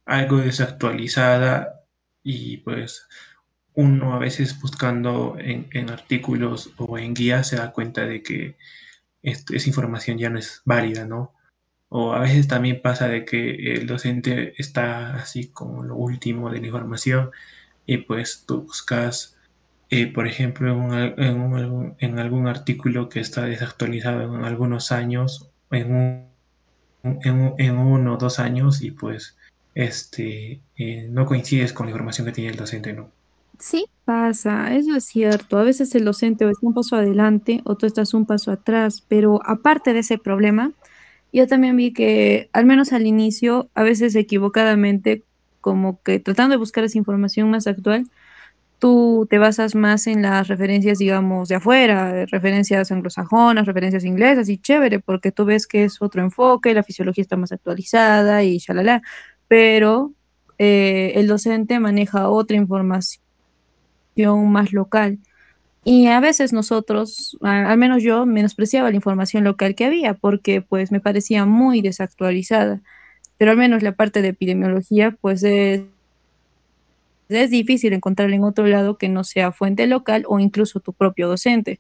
algo 0.06 0.38
desactualizada 0.38 1.82
y 2.24 2.58
pues 2.58 3.08
uno 3.76 4.14
a 4.14 4.20
veces 4.20 4.60
buscando 4.60 5.38
en, 5.40 5.90
artículos 5.90 6.72
o 6.78 6.98
en 6.98 7.14
guías 7.14 7.48
se 7.48 7.58
da 7.58 7.72
cuenta 7.72 8.06
de 8.06 8.22
que 8.22 8.58
esa 9.24 9.70
información 9.70 10.18
ya 10.18 10.30
no 10.30 10.40
es 10.40 10.62
válida, 10.66 11.06
¿no? 11.06 11.34
O 11.90 12.14
a 12.14 12.20
veces 12.20 12.48
también 12.48 12.82
pasa 12.82 13.08
de 13.08 13.26
que 13.26 13.74
el 13.74 13.88
docente 13.88 14.54
está 14.58 15.16
así 15.16 15.50
como 15.50 15.84
lo 15.84 15.96
último 15.96 16.50
de 16.50 16.60
la 16.60 16.68
información 16.68 17.32
y 17.86 17.98
pues 17.98 18.46
tú 18.48 18.64
buscas, 18.64 19.38
eh, 19.90 20.08
por 20.08 20.28
ejemplo, 20.28 20.70
en, 21.18 22.20
algún 22.20 22.48
artículo 22.48 23.10
que 23.10 23.20
está 23.20 23.46
desactualizado 23.46 24.36
en 24.36 24.46
algunos 24.46 24.92
años, 24.92 25.50
en, 25.72 26.28
en, 27.04 27.78
uno 27.78 28.14
o 28.14 28.18
dos 28.18 28.40
años 28.40 28.82
y 28.82 28.92
pues 28.92 29.38
este, 29.76 30.62
eh, 30.78 31.08
no 31.10 31.26
coincides 31.26 31.74
con 31.74 31.88
la 31.88 31.92
información 31.92 32.26
que 32.26 32.34
tiene 32.34 32.52
el 32.52 32.58
docente, 32.58 32.94
¿no? 32.94 33.12
Sí, 33.62 33.86
pasa, 34.06 34.76
eso 34.76 34.96
es 34.96 35.06
cierto. 35.06 35.60
A 35.60 35.64
veces 35.64 35.94
el 35.94 36.04
docente 36.04 36.46
o 36.46 36.50
está 36.50 36.66
un 36.66 36.74
paso 36.74 36.96
adelante 36.96 37.62
o 37.64 37.76
tú 37.78 37.86
estás 37.86 38.16
un 38.16 38.26
paso 38.26 38.52
atrás, 38.52 39.06
pero 39.08 39.40
aparte 39.46 39.94
de 39.94 40.00
ese 40.00 40.18
problema, 40.18 40.72
yo 41.32 41.48
también 41.48 41.78
vi 41.78 41.94
que, 41.94 42.50
al 42.54 42.66
menos 42.66 42.92
al 42.92 43.06
inicio, 43.06 43.70
a 43.76 43.84
veces 43.84 44.16
equivocadamente, 44.16 45.24
como 45.62 46.02
que 46.02 46.20
tratando 46.20 46.54
de 46.54 46.58
buscar 46.58 46.84
esa 46.86 46.98
información 46.98 47.52
más 47.52 47.68
actual, 47.68 48.10
tú 48.80 49.28
te 49.30 49.38
basas 49.40 49.76
más 49.76 50.08
en 50.08 50.24
las 50.24 50.48
referencias, 50.48 51.00
digamos, 51.00 51.50
de 51.50 51.56
afuera, 51.56 52.26
referencias 52.28 52.92
anglosajonas, 52.92 53.68
referencias 53.68 54.06
inglesas, 54.06 54.50
y 54.50 54.58
chévere, 54.58 55.00
porque 55.00 55.32
tú 55.32 55.46
ves 55.46 55.68
que 55.68 55.84
es 55.86 56.02
otro 56.02 56.24
enfoque, 56.24 56.74
la 56.74 56.84
fisiología 56.84 57.24
está 57.24 57.38
más 57.38 57.52
actualizada 57.52 58.44
y 58.44 58.58
shalala, 58.60 59.04
pero 59.48 60.14
eh, 60.58 61.14
el 61.16 61.28
docente 61.28 61.80
maneja 61.80 62.30
otra 62.30 62.58
información 62.58 63.31
más 64.16 64.74
local. 64.74 65.20
Y 65.84 66.08
a 66.08 66.20
veces 66.20 66.54
nosotros, 66.54 67.38
al 67.42 67.78
menos 67.78 68.04
yo, 68.04 68.26
menospreciaba 68.26 68.90
la 68.90 68.96
información 68.96 69.44
local 69.44 69.74
que 69.76 69.86
había 69.86 70.14
porque 70.14 70.62
pues 70.62 70.92
me 70.92 71.00
parecía 71.00 71.46
muy 71.46 71.82
desactualizada. 71.82 72.82
Pero 73.38 73.52
al 73.52 73.58
menos 73.58 73.82
la 73.84 73.94
parte 73.94 74.22
de 74.22 74.30
epidemiología 74.30 75.12
pues 75.20 75.44
es, 75.44 75.82
es 77.30 77.50
difícil 77.50 77.94
encontrarla 77.94 78.36
en 78.36 78.44
otro 78.44 78.68
lado 78.68 78.98
que 78.98 79.10
no 79.10 79.24
sea 79.24 79.52
fuente 79.52 79.88
local 79.88 80.24
o 80.28 80.40
incluso 80.40 80.80
tu 80.82 80.94
propio 80.94 81.28
docente. 81.28 81.80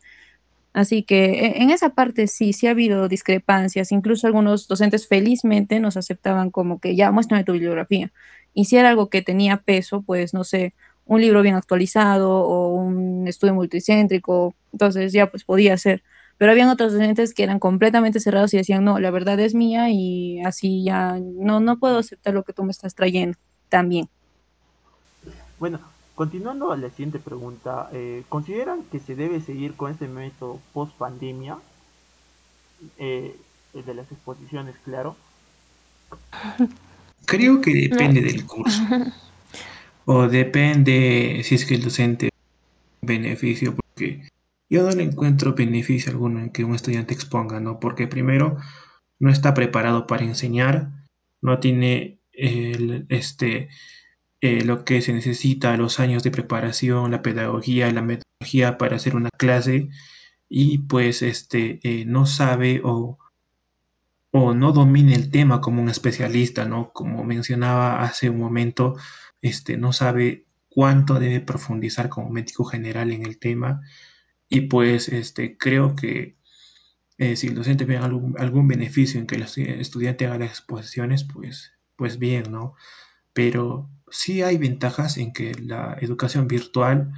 Así 0.73 1.03
que 1.03 1.45
e, 1.45 1.61
en 1.61 1.69
esa 1.69 1.89
parte 1.89 2.27
sí, 2.27 2.53
sí 2.53 2.67
ha 2.67 2.71
habido 2.71 3.07
discrepancias. 3.07 3.91
Incluso 3.91 4.27
algunos 4.27 4.67
docentes 4.67 5.07
felizmente 5.07 5.79
nos 5.79 5.97
aceptaban 5.97 6.49
como 6.49 6.79
que 6.79 6.95
ya 6.95 7.11
muéstrame 7.11 7.43
tu 7.43 7.53
bibliografía. 7.53 8.11
Y 8.53 8.65
si 8.65 8.77
era 8.77 8.89
algo 8.89 9.09
que 9.09 9.21
tenía 9.21 9.57
peso, 9.57 10.01
pues 10.01 10.33
no 10.33 10.43
sé, 10.43 10.73
un 11.05 11.21
libro 11.21 11.41
bien 11.41 11.55
actualizado 11.55 12.31
o 12.31 12.73
un 12.73 13.27
estudio 13.27 13.53
multicéntrico, 13.53 14.55
entonces 14.71 15.11
ya 15.11 15.29
pues 15.29 15.43
podía 15.43 15.77
ser. 15.77 16.03
Pero 16.37 16.51
habían 16.51 16.69
otros 16.69 16.93
docentes 16.93 17.33
que 17.33 17.43
eran 17.43 17.59
completamente 17.59 18.19
cerrados 18.19 18.53
y 18.53 18.57
decían, 18.57 18.83
no, 18.83 18.99
la 18.99 19.11
verdad 19.11 19.39
es 19.39 19.53
mía 19.53 19.89
y 19.91 20.41
así 20.41 20.83
ya 20.83 21.19
no, 21.19 21.59
no 21.59 21.77
puedo 21.77 21.99
aceptar 21.99 22.33
lo 22.33 22.43
que 22.43 22.53
tú 22.53 22.63
me 22.63 22.71
estás 22.71 22.95
trayendo 22.95 23.37
también. 23.69 24.09
Bueno, 25.59 25.79
continuando 26.15 26.71
a 26.71 26.77
la 26.77 26.89
siguiente 26.89 27.19
pregunta, 27.19 27.89
eh, 27.93 28.23
¿consideran 28.29 28.83
que 28.91 28.99
se 28.99 29.15
debe 29.15 29.41
seguir 29.41 29.75
con 29.75 29.91
este 29.91 30.07
método 30.07 30.59
post 30.73 30.93
pandemia? 30.97 31.57
Eh, 32.97 33.35
el 33.73 33.85
de 33.85 33.93
las 33.93 34.11
exposiciones, 34.11 34.75
claro. 34.83 35.15
Creo 37.25 37.61
que 37.61 37.89
depende 37.89 38.21
del 38.21 38.45
curso. 38.45 38.81
O 40.05 40.27
depende 40.27 41.41
si 41.43 41.55
es 41.55 41.65
que 41.65 41.75
el 41.75 41.83
docente 41.83 42.29
beneficio, 43.01 43.75
porque 43.75 44.29
yo 44.69 44.83
no 44.83 44.91
le 44.91 45.03
encuentro 45.03 45.53
beneficio 45.53 46.11
alguno 46.11 46.39
en 46.39 46.49
que 46.49 46.63
un 46.63 46.75
estudiante 46.75 47.13
exponga, 47.13 47.59
¿no? 47.59 47.79
Porque 47.79 48.07
primero 48.07 48.57
no 49.19 49.29
está 49.29 49.53
preparado 49.53 50.07
para 50.07 50.23
enseñar, 50.23 50.89
no 51.41 51.59
tiene 51.59 52.19
este, 52.33 53.69
eh, 54.41 54.63
lo 54.63 54.85
que 54.85 55.01
se 55.01 55.13
necesita, 55.13 55.77
los 55.77 55.99
años 55.99 56.23
de 56.23 56.31
preparación, 56.31 57.11
la 57.11 57.21
pedagogía, 57.21 57.91
la 57.91 58.01
metodología 58.01 58.77
para 58.77 58.95
hacer 58.95 59.15
una 59.15 59.29
clase 59.37 59.89
y 60.49 60.79
pues 60.79 61.21
este, 61.21 61.79
eh, 61.83 62.05
no 62.05 62.25
sabe 62.25 62.81
o, 62.83 63.19
o 64.31 64.53
no 64.53 64.71
domina 64.71 65.13
el 65.15 65.29
tema 65.29 65.61
como 65.61 65.81
un 65.81 65.89
especialista, 65.89 66.65
¿no? 66.65 66.91
Como 66.91 67.23
mencionaba 67.23 68.01
hace 68.01 68.29
un 68.29 68.39
momento, 68.39 68.95
este, 69.41 69.77
no 69.77 69.93
sabe 69.93 70.45
cuánto 70.69 71.19
debe 71.19 71.41
profundizar 71.41 72.09
como 72.09 72.29
médico 72.29 72.63
general 72.65 73.11
en 73.11 73.25
el 73.25 73.37
tema 73.39 73.81
y 74.49 74.61
pues 74.61 75.09
este, 75.09 75.57
creo 75.57 75.95
que 75.95 76.35
eh, 77.17 77.35
si 77.35 77.47
el 77.47 77.55
docente 77.55 77.85
ve 77.85 77.97
algún, 77.97 78.67
beneficio 78.67 79.19
en 79.19 79.27
que 79.27 79.35
el 79.35 79.43
estudiante 79.43 80.25
haga 80.25 80.39
las 80.39 80.49
exposiciones, 80.49 81.23
pues, 81.23 81.73
pues 81.95 82.17
bien, 82.17 82.51
¿no? 82.51 82.75
Pero 83.31 83.89
sí 84.09 84.41
hay 84.41 84.57
ventajas 84.57 85.17
en 85.17 85.31
que 85.31 85.53
la 85.53 85.97
educación 86.01 86.47
virtual 86.47 87.11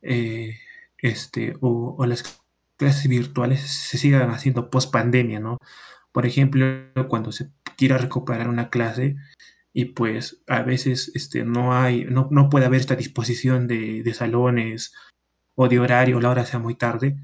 eh, 0.00 0.58
este, 0.98 1.56
o, 1.60 1.96
o, 1.98 2.06
las 2.06 2.40
clases 2.76 3.08
virtuales 3.08 3.60
se 3.60 3.98
sigan 3.98 4.30
haciendo 4.30 4.70
post 4.70 4.92
pandemia, 4.92 5.40
¿no? 5.40 5.58
Por 6.12 6.24
ejemplo, 6.24 6.64
cuando 7.08 7.32
se 7.32 7.50
quiera 7.76 7.98
recuperar 7.98 8.48
una 8.48 8.70
clase, 8.70 9.16
y 9.72 9.86
pues 9.86 10.42
a 10.46 10.62
veces 10.62 11.10
este, 11.14 11.44
no 11.44 11.74
hay, 11.74 12.04
no, 12.04 12.28
no 12.30 12.48
puede 12.50 12.66
haber 12.66 12.80
esta 12.80 12.96
disposición 12.96 13.66
de, 13.66 14.02
de, 14.02 14.14
salones 14.14 14.92
o 15.54 15.68
de 15.68 15.78
horario, 15.80 16.20
la 16.20 16.30
hora 16.30 16.44
sea 16.44 16.58
muy 16.58 16.74
tarde, 16.74 17.16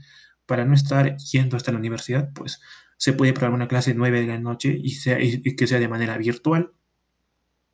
para 0.46 0.64
no 0.64 0.74
estar 0.74 1.16
yendo 1.18 1.56
hasta 1.56 1.72
la 1.72 1.78
universidad, 1.78 2.30
pues 2.34 2.60
se 2.96 3.12
puede 3.12 3.32
probar 3.32 3.52
una 3.52 3.68
clase 3.68 3.94
9 3.94 4.22
de 4.22 4.26
la 4.26 4.38
noche 4.38 4.76
y, 4.82 4.90
sea, 4.90 5.20
y 5.20 5.56
que 5.56 5.66
sea 5.66 5.78
de 5.78 5.88
manera 5.88 6.18
virtual. 6.18 6.72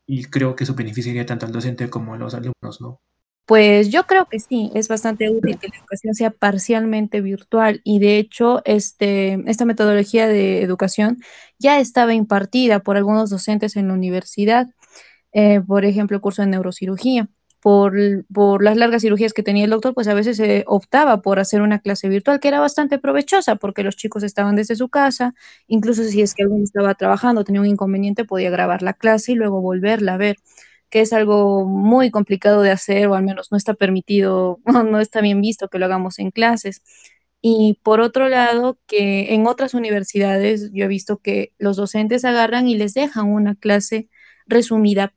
Y 0.06 0.24
creo 0.26 0.54
que 0.54 0.64
eso 0.64 0.74
beneficiaría 0.74 1.24
tanto 1.24 1.46
al 1.46 1.52
docente 1.52 1.88
como 1.88 2.14
a 2.14 2.18
los 2.18 2.34
alumnos, 2.34 2.80
¿no? 2.80 3.00
Pues 3.46 3.90
yo 3.90 4.04
creo 4.06 4.26
que 4.26 4.40
sí, 4.40 4.70
es 4.74 4.88
bastante 4.88 5.28
útil 5.28 5.58
que 5.58 5.68
la 5.68 5.76
educación 5.76 6.14
sea 6.14 6.30
parcialmente 6.30 7.20
virtual 7.20 7.82
y 7.84 7.98
de 7.98 8.16
hecho 8.16 8.62
este, 8.64 9.38
esta 9.46 9.66
metodología 9.66 10.26
de 10.26 10.62
educación 10.62 11.18
ya 11.58 11.78
estaba 11.78 12.14
impartida 12.14 12.80
por 12.80 12.96
algunos 12.96 13.28
docentes 13.28 13.76
en 13.76 13.88
la 13.88 13.94
universidad, 13.94 14.68
eh, 15.32 15.60
por 15.66 15.84
ejemplo, 15.84 16.16
el 16.16 16.20
curso 16.22 16.42
de 16.42 16.48
neurocirugía. 16.48 17.28
Por, 17.60 17.94
por, 18.32 18.62
las 18.62 18.76
largas 18.76 19.02
cirugías 19.02 19.32
que 19.32 19.42
tenía 19.42 19.64
el 19.64 19.70
doctor, 19.70 19.94
pues 19.94 20.06
a 20.08 20.14
veces 20.14 20.36
se 20.36 20.64
optaba 20.66 21.22
por 21.22 21.40
hacer 21.40 21.62
una 21.62 21.78
clase 21.80 22.10
virtual 22.10 22.38
que 22.40 22.48
era 22.48 22.60
bastante 22.60 22.98
provechosa 22.98 23.56
porque 23.56 23.82
los 23.82 23.96
chicos 23.96 24.22
estaban 24.22 24.54
desde 24.56 24.76
su 24.76 24.90
casa, 24.90 25.32
incluso 25.66 26.04
si 26.04 26.20
es 26.22 26.34
que 26.34 26.42
alguien 26.44 26.62
estaba 26.62 26.94
trabajando, 26.94 27.42
tenía 27.44 27.62
un 27.62 27.66
inconveniente, 27.66 28.26
podía 28.26 28.50
grabar 28.50 28.82
la 28.82 28.92
clase 28.94 29.32
y 29.32 29.34
luego 29.36 29.62
volverla 29.62 30.14
a 30.14 30.16
ver 30.18 30.36
que 30.94 31.00
es 31.00 31.12
algo 31.12 31.64
muy 31.64 32.12
complicado 32.12 32.62
de 32.62 32.70
hacer 32.70 33.08
o 33.08 33.16
al 33.16 33.24
menos 33.24 33.50
no 33.50 33.58
está 33.58 33.74
permitido, 33.74 34.60
no 34.64 35.00
está 35.00 35.20
bien 35.22 35.40
visto 35.40 35.68
que 35.68 35.80
lo 35.80 35.86
hagamos 35.86 36.20
en 36.20 36.30
clases. 36.30 36.82
Y 37.42 37.80
por 37.82 38.00
otro 38.00 38.28
lado, 38.28 38.78
que 38.86 39.34
en 39.34 39.48
otras 39.48 39.74
universidades 39.74 40.70
yo 40.72 40.84
he 40.84 40.88
visto 40.88 41.18
que 41.18 41.52
los 41.58 41.76
docentes 41.76 42.24
agarran 42.24 42.68
y 42.68 42.76
les 42.76 42.94
dejan 42.94 43.26
una 43.26 43.56
clase 43.56 44.08
resumida 44.46 45.12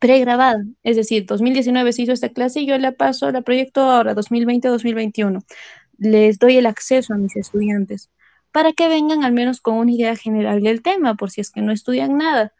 pregrabada. 0.00 0.62
Es 0.82 0.96
decir, 0.96 1.24
2019 1.24 1.94
se 1.94 2.02
hizo 2.02 2.12
esta 2.12 2.28
clase 2.28 2.60
y 2.60 2.66
yo 2.66 2.76
la 2.76 2.92
paso, 2.92 3.30
la 3.32 3.40
proyecto 3.40 3.80
ahora, 3.80 4.14
2020-2021. 4.14 5.44
Les 5.96 6.38
doy 6.38 6.58
el 6.58 6.66
acceso 6.66 7.14
a 7.14 7.16
mis 7.16 7.36
estudiantes 7.36 8.10
para 8.52 8.74
que 8.74 8.88
vengan 8.88 9.24
al 9.24 9.32
menos 9.32 9.62
con 9.62 9.76
una 9.76 9.92
idea 9.92 10.14
general 10.14 10.62
del 10.62 10.82
tema, 10.82 11.14
por 11.14 11.30
si 11.30 11.40
es 11.40 11.50
que 11.50 11.62
no 11.62 11.72
estudian 11.72 12.18
nada 12.18 12.52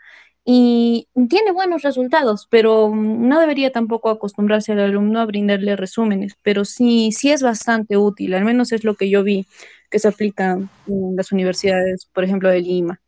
y 0.49 1.09
tiene 1.29 1.51
buenos 1.51 1.83
resultados, 1.83 2.47
pero 2.49 2.93
no 2.95 3.41
debería 3.41 3.73
tampoco 3.73 4.11
acostumbrarse 4.11 4.71
al 4.73 4.79
alumno 4.79 5.19
a 5.21 5.27
brindarle 5.27 5.75
resúmenes, 5.75 6.37
pero 6.43 6.65
sí, 6.65 7.11
sí 7.11 7.33
es 7.33 7.43
bastante 7.43 7.97
útil, 7.97 8.33
al 8.33 8.45
menos 8.45 8.71
es 8.71 8.85
lo 8.85 8.95
que 8.95 9.11
yo 9.11 9.25
vi 9.25 9.45
que 9.91 9.99
se 9.99 10.07
aplica 10.07 10.53
en 10.87 11.17
las 11.17 11.33
universidades, 11.33 12.07
por 12.13 12.23
ejemplo, 12.23 12.49
de 12.49 12.61
Lima. 12.61 13.01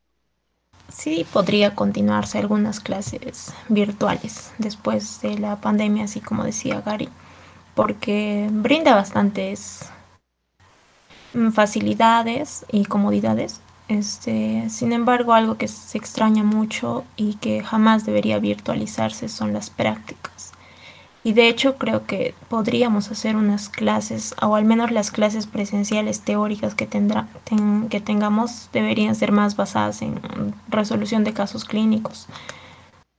Sí, 0.88 1.24
podría 1.32 1.76
continuarse 1.76 2.38
algunas 2.38 2.80
clases 2.80 3.54
virtuales 3.68 4.52
después 4.58 5.20
de 5.20 5.38
la 5.38 5.60
pandemia, 5.60 6.04
así 6.04 6.18
como 6.18 6.42
decía 6.42 6.82
Gary, 6.84 7.08
porque 7.76 8.48
brinda 8.50 8.96
bastantes 8.96 9.88
facilidades 11.52 12.66
y 12.72 12.84
comodidades 12.86 13.60
este, 13.88 14.68
sin 14.68 14.92
embargo, 14.92 15.32
algo 15.32 15.56
que 15.56 15.66
se 15.66 15.96
extraña 15.96 16.44
mucho 16.44 17.04
y 17.16 17.34
que 17.34 17.62
jamás 17.62 18.04
debería 18.04 18.38
virtualizarse 18.38 19.28
son 19.28 19.52
las 19.54 19.70
prácticas. 19.70 20.52
Y 21.24 21.32
de 21.32 21.48
hecho 21.48 21.76
creo 21.76 22.06
que 22.06 22.34
podríamos 22.48 23.10
hacer 23.10 23.36
unas 23.36 23.68
clases, 23.68 24.34
o 24.40 24.54
al 24.54 24.64
menos 24.64 24.90
las 24.90 25.10
clases 25.10 25.46
presenciales 25.46 26.20
teóricas 26.20 26.74
que, 26.74 26.86
tendrá, 26.86 27.26
que 27.90 28.00
tengamos 28.00 28.68
deberían 28.72 29.14
ser 29.14 29.32
más 29.32 29.56
basadas 29.56 30.00
en 30.02 30.20
resolución 30.68 31.24
de 31.24 31.32
casos 31.32 31.64
clínicos. 31.64 32.28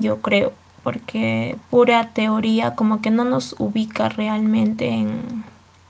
Yo 0.02 0.22
creo, 0.22 0.54
porque 0.84 1.58
pura 1.70 2.10
teoría 2.14 2.76
como 2.76 3.02
que 3.02 3.12
no 3.12 3.26
nos 3.26 3.56
ubica 3.60 4.08
realmente 4.10 4.90
en, 4.90 5.44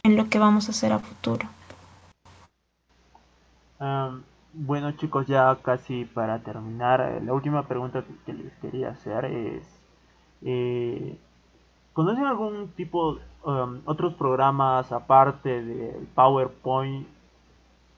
en 0.04 0.16
lo 0.16 0.30
que 0.30 0.40
vamos 0.40 0.68
a 0.68 0.72
hacer 0.72 0.92
a 0.94 1.00
futuro. 1.00 1.48
Bueno 4.54 4.92
chicos, 4.94 5.28
ya 5.28 5.56
casi 5.62 6.06
para 6.06 6.40
terminar, 6.40 7.02
eh, 7.02 7.22
la 7.24 7.34
última 7.34 7.68
pregunta 7.68 8.04
que, 8.26 8.34
les 8.34 8.52
quería 8.56 8.90
hacer 8.90 9.26
es, 9.26 9.64
eh, 10.42 11.18
¿conocen 11.94 12.26
algún 12.26 12.70
tipo, 12.70 13.20
um, 13.44 13.82
otros 13.86 14.16
programas 14.16 14.92
aparte 14.92 15.64
del 15.64 16.08
PowerPoint 16.16 17.08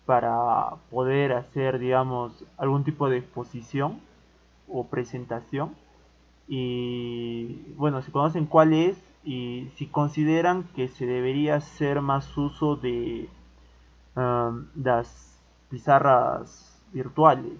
para 0.05 0.75
poder 0.89 1.33
hacer, 1.33 1.79
digamos, 1.79 2.43
algún 2.57 2.83
tipo 2.83 3.09
de 3.09 3.19
exposición 3.19 4.01
o 4.67 4.85
presentación? 4.87 5.73
Y 6.49 7.73
bueno, 7.77 8.01
si 8.01 8.11
conocen 8.11 8.45
cuál 8.45 8.73
es 8.73 9.01
y 9.23 9.69
si 9.77 9.87
consideran 9.87 10.63
que 10.75 10.89
se 10.89 11.05
debería 11.05 11.55
hacer 11.55 12.01
más 12.01 12.37
uso 12.37 12.75
de 12.75 13.29
um, 14.17 14.65
las 14.75 15.30
pizarras 15.71 16.77
virtuales, 16.91 17.53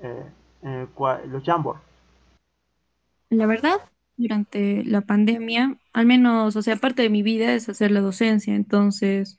eh, 0.00 0.88
los 1.28 1.44
Jamboard. 1.44 1.78
La 3.30 3.46
verdad, 3.46 3.76
durante 4.16 4.84
la 4.84 5.02
pandemia, 5.02 5.76
al 5.92 6.06
menos, 6.06 6.56
o 6.56 6.62
sea, 6.62 6.76
parte 6.76 7.02
de 7.02 7.10
mi 7.10 7.22
vida 7.22 7.52
es 7.54 7.68
hacer 7.68 7.90
la 7.90 8.00
docencia, 8.00 8.54
entonces 8.54 9.38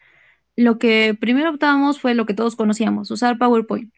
lo 0.56 0.78
que 0.78 1.18
primero 1.20 1.50
optábamos 1.50 2.00
fue 2.00 2.14
lo 2.14 2.26
que 2.26 2.34
todos 2.34 2.56
conocíamos, 2.56 3.12
usar 3.12 3.38
PowerPoint, 3.38 3.92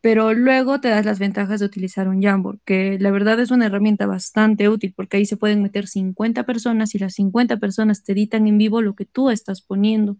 pero 0.00 0.34
luego 0.34 0.80
te 0.80 0.88
das 0.88 1.06
las 1.06 1.18
ventajas 1.18 1.60
de 1.60 1.66
utilizar 1.66 2.08
un 2.08 2.22
Jamboard, 2.22 2.60
que 2.64 2.98
la 3.00 3.10
verdad 3.10 3.40
es 3.40 3.50
una 3.50 3.66
herramienta 3.66 4.06
bastante 4.06 4.68
útil 4.68 4.92
porque 4.96 5.16
ahí 5.18 5.26
se 5.26 5.36
pueden 5.36 5.62
meter 5.62 5.86
50 5.88 6.44
personas 6.44 6.94
y 6.94 6.98
las 6.98 7.14
50 7.14 7.58
personas 7.58 8.04
te 8.04 8.12
editan 8.12 8.46
en 8.46 8.58
vivo 8.58 8.82
lo 8.82 8.94
que 8.94 9.06
tú 9.06 9.30
estás 9.30 9.62
poniendo. 9.62 10.18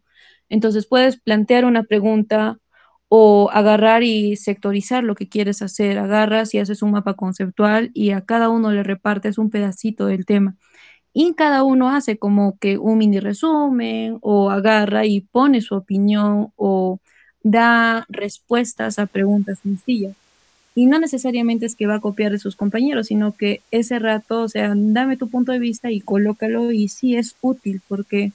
Entonces 0.49 0.87
puedes 0.87 1.21
plantear 1.21 1.65
una 1.67 1.85
pregunta 1.85 2.59
o 3.09 3.51
agarrar 3.53 4.03
y 4.03 4.37
sectorizar 4.37 5.05
lo 5.05 5.15
que 5.15 5.29
quieres 5.29 5.63
hacer. 5.63 5.99
Agarras 5.99 6.55
y 6.55 6.59
haces 6.59 6.83
un 6.83 6.93
mapa 6.93 7.15
conceptual 7.15 7.91
y 7.95 8.11
a 8.11 8.23
cada 8.23 8.49
uno 8.49 8.73
le 8.73 8.83
repartes 8.83 9.39
un 9.39 9.51
pedacito 9.51 10.07
del 10.07 10.27
tema. 10.27 10.57
Y 11.13 11.35
cada 11.35 11.63
uno 11.63 11.91
hace 11.91 12.19
como 12.19 12.59
que 12.59 12.79
un 12.79 12.99
mini 12.99 13.21
resumen 13.21 14.19
o 14.21 14.51
agarra 14.51 15.07
y 15.07 15.21
pone 15.23 15.61
su 15.61 15.77
opinión 15.77 16.49
o 16.57 16.99
da 17.43 18.07
respuestas 18.09 18.99
a 18.99 19.07
preguntas 19.07 19.61
sencillas. 19.61 20.17
Y 20.75 20.87
no 20.87 20.99
necesariamente 20.99 21.67
es 21.67 21.77
que 21.77 21.87
va 21.87 21.97
a 21.97 22.01
copiar 22.01 22.33
de 22.33 22.41
sus 22.41 22.57
compañeros, 22.57 23.07
sino 23.09 23.33
que 23.37 23.63
ese 23.71 24.01
rato, 24.01 24.43
o 24.43 24.49
sea, 24.49 24.73
dame 24.77 25.17
tu 25.17 25.29
punto 25.29 25.53
de 25.53 25.61
vista 25.61 25.91
y 25.93 26.01
colócalo 26.01 26.73
y 26.73 26.89
sí 26.89 27.17
es 27.17 27.37
útil 27.43 27.81
porque 27.87 28.33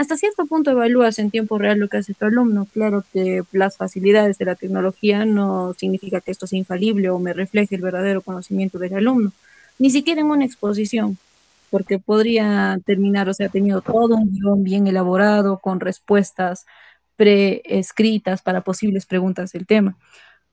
hasta 0.00 0.16
cierto 0.16 0.46
punto 0.46 0.70
evalúas 0.70 1.18
en 1.18 1.30
tiempo 1.30 1.58
real 1.58 1.78
lo 1.78 1.88
que 1.88 1.98
hace 1.98 2.14
tu 2.14 2.24
alumno. 2.24 2.66
Claro 2.72 3.04
que 3.12 3.42
las 3.52 3.76
facilidades 3.76 4.38
de 4.38 4.46
la 4.46 4.54
tecnología 4.54 5.26
no 5.26 5.74
significa 5.74 6.22
que 6.22 6.30
esto 6.30 6.46
sea 6.46 6.58
infalible 6.58 7.10
o 7.10 7.18
me 7.18 7.34
refleje 7.34 7.74
el 7.74 7.82
verdadero 7.82 8.22
conocimiento 8.22 8.78
del 8.78 8.94
alumno, 8.94 9.30
ni 9.78 9.90
siquiera 9.90 10.22
en 10.22 10.28
una 10.28 10.46
exposición, 10.46 11.18
porque 11.68 11.98
podría 11.98 12.80
terminar, 12.86 13.28
o 13.28 13.34
sea, 13.34 13.50
tenido 13.50 13.82
todo 13.82 14.16
un 14.16 14.32
guion 14.32 14.64
bien 14.64 14.86
elaborado 14.86 15.58
con 15.58 15.80
respuestas 15.80 16.64
preescritas 17.16 18.40
para 18.40 18.62
posibles 18.62 19.04
preguntas 19.04 19.52
del 19.52 19.66
tema. 19.66 19.96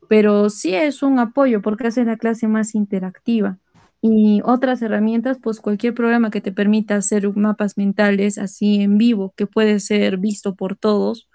Pero 0.10 0.50
sí 0.50 0.76
es 0.76 1.04
un 1.04 1.20
apoyo 1.20 1.62
porque 1.62 1.88
hace 1.88 2.04
la 2.04 2.18
clase 2.18 2.50
más 2.50 2.76
interactiva 2.76 3.56
y 4.02 4.42
otras 4.46 4.82
herramientas, 4.82 5.40
pues 5.42 5.60
cualquier 5.60 5.94
programa 5.94 6.32
que 6.32 6.42
te 6.42 6.52
permita 6.52 6.96
hacer 6.96 7.36
mapas 7.36 7.78
mentales 7.78 8.38
así 8.38 8.82
en 8.82 8.98
vivo, 8.98 9.34
que 9.38 9.48
puede 9.48 9.80
ser 9.80 10.18
visto 10.18 10.56
por 10.56 10.76
todos, 10.78 11.30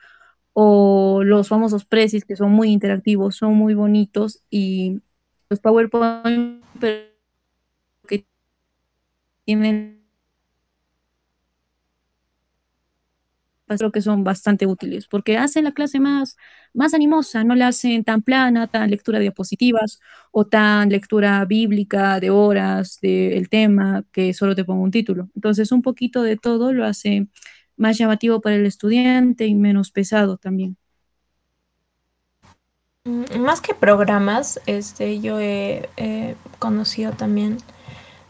o 0.54 1.22
los 1.24 1.48
famosos 1.48 1.84
precis 1.84 2.24
que 2.24 2.36
son 2.36 2.52
muy 2.52 2.70
interactivos, 2.70 3.36
son 3.36 3.54
muy 3.54 3.74
bonitos, 3.74 4.42
y 4.50 5.00
los 5.50 5.60
PowerPoint 5.60 6.62
que 6.80 8.26
tienen 9.44 10.01
creo 13.78 13.92
que 13.92 14.02
son 14.02 14.24
bastante 14.24 14.66
útiles 14.66 15.06
porque 15.08 15.36
hacen 15.38 15.64
la 15.64 15.72
clase 15.72 16.00
más, 16.00 16.36
más 16.74 16.94
animosa, 16.94 17.44
no 17.44 17.54
la 17.54 17.68
hacen 17.68 18.04
tan 18.04 18.22
plana, 18.22 18.66
tan 18.66 18.90
lectura 18.90 19.18
de 19.18 19.24
diapositivas 19.24 20.00
o 20.30 20.46
tan 20.46 20.88
lectura 20.90 21.44
bíblica 21.44 22.20
de 22.20 22.30
horas 22.30 22.98
del 23.00 23.48
tema 23.48 24.04
que 24.12 24.34
solo 24.34 24.54
te 24.54 24.64
pongo 24.64 24.82
un 24.82 24.90
título. 24.90 25.28
Entonces 25.34 25.72
un 25.72 25.82
poquito 25.82 26.22
de 26.22 26.36
todo 26.36 26.72
lo 26.72 26.84
hace 26.84 27.28
más 27.76 27.98
llamativo 27.98 28.40
para 28.40 28.56
el 28.56 28.66
estudiante 28.66 29.46
y 29.46 29.54
menos 29.54 29.90
pesado 29.90 30.36
también. 30.36 30.76
Mm, 33.04 33.40
más 33.40 33.60
que 33.60 33.74
programas, 33.74 34.60
este, 34.66 35.20
yo 35.20 35.40
he, 35.40 35.88
conocido 36.58 37.12
también, 37.12 37.58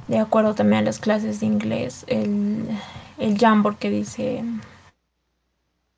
de 0.08 0.18
acuerdo 0.18 0.54
también 0.54 0.82
a 0.82 0.86
las 0.86 0.98
clases 0.98 1.40
de 1.40 1.46
inglés, 1.46 2.04
el, 2.08 2.66
el 3.18 3.38
Jamboard 3.38 3.76
que 3.76 3.90
dice 3.90 4.42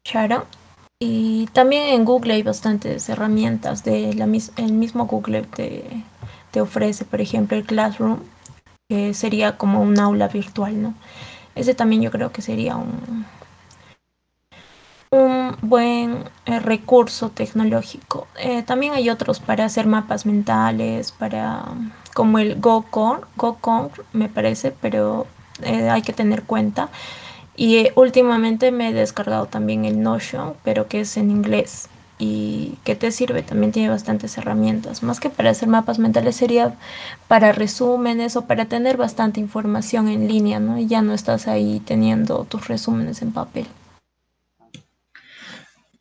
Shadow. 0.04 0.44
Y 1.00 1.46
también 1.52 1.88
en 1.94 2.04
Google 2.04 2.34
hay 2.34 2.42
bastantes 2.42 3.08
herramientas. 3.08 3.84
De 3.84 4.14
la, 4.14 4.24
el 4.24 4.72
mismo 4.72 5.06
Google 5.06 5.42
te, 5.42 6.04
te 6.50 6.60
ofrece, 6.60 7.04
por 7.04 7.20
ejemplo, 7.20 7.56
el 7.56 7.64
Classroom, 7.64 8.20
que 8.88 9.14
sería 9.14 9.56
como 9.56 9.82
un 9.82 9.98
aula 9.98 10.28
virtual, 10.28 10.80
¿no? 10.82 10.94
Ese 11.54 11.74
también 11.74 12.02
yo 12.02 12.10
creo 12.10 12.32
que 12.32 12.42
sería 12.42 12.76
un, 12.76 13.26
un 15.10 15.56
buen 15.62 16.24
eh, 16.46 16.58
recurso 16.58 17.30
tecnológico. 17.30 18.26
Eh, 18.38 18.62
también 18.62 18.92
hay 18.94 19.10
otros 19.10 19.40
para 19.40 19.64
hacer 19.64 19.86
mapas 19.86 20.26
mentales, 20.26 21.12
para 21.12 21.64
como 22.14 22.38
el 22.38 22.60
GoCon, 22.60 23.20
GoCon 23.36 23.90
me 24.12 24.28
parece, 24.28 24.72
pero 24.72 25.26
eh, 25.62 25.88
hay 25.90 26.02
que 26.02 26.12
tener 26.12 26.42
cuenta 26.44 26.88
y 27.56 27.76
eh, 27.78 27.92
últimamente 27.94 28.72
me 28.72 28.88
he 28.88 28.92
descargado 28.92 29.46
también 29.46 29.84
el 29.84 30.02
Notion, 30.02 30.54
pero 30.64 30.88
que 30.88 31.00
es 31.00 31.16
en 31.16 31.30
inglés. 31.30 31.88
¿Y 32.16 32.78
que 32.84 32.94
te 32.94 33.10
sirve? 33.10 33.42
También 33.42 33.72
tiene 33.72 33.88
bastantes 33.88 34.38
herramientas. 34.38 35.02
Más 35.02 35.18
que 35.18 35.30
para 35.30 35.50
hacer 35.50 35.68
mapas 35.68 35.98
mentales 35.98 36.36
sería 36.36 36.74
para 37.26 37.52
resúmenes 37.52 38.36
o 38.36 38.46
para 38.46 38.66
tener 38.66 38.96
bastante 38.96 39.40
información 39.40 40.08
en 40.08 40.28
línea, 40.28 40.60
¿no? 40.60 40.78
Y 40.78 40.86
ya 40.86 41.02
no 41.02 41.12
estás 41.12 41.48
ahí 41.48 41.82
teniendo 41.84 42.44
tus 42.44 42.68
resúmenes 42.68 43.20
en 43.20 43.32
papel. 43.32 43.66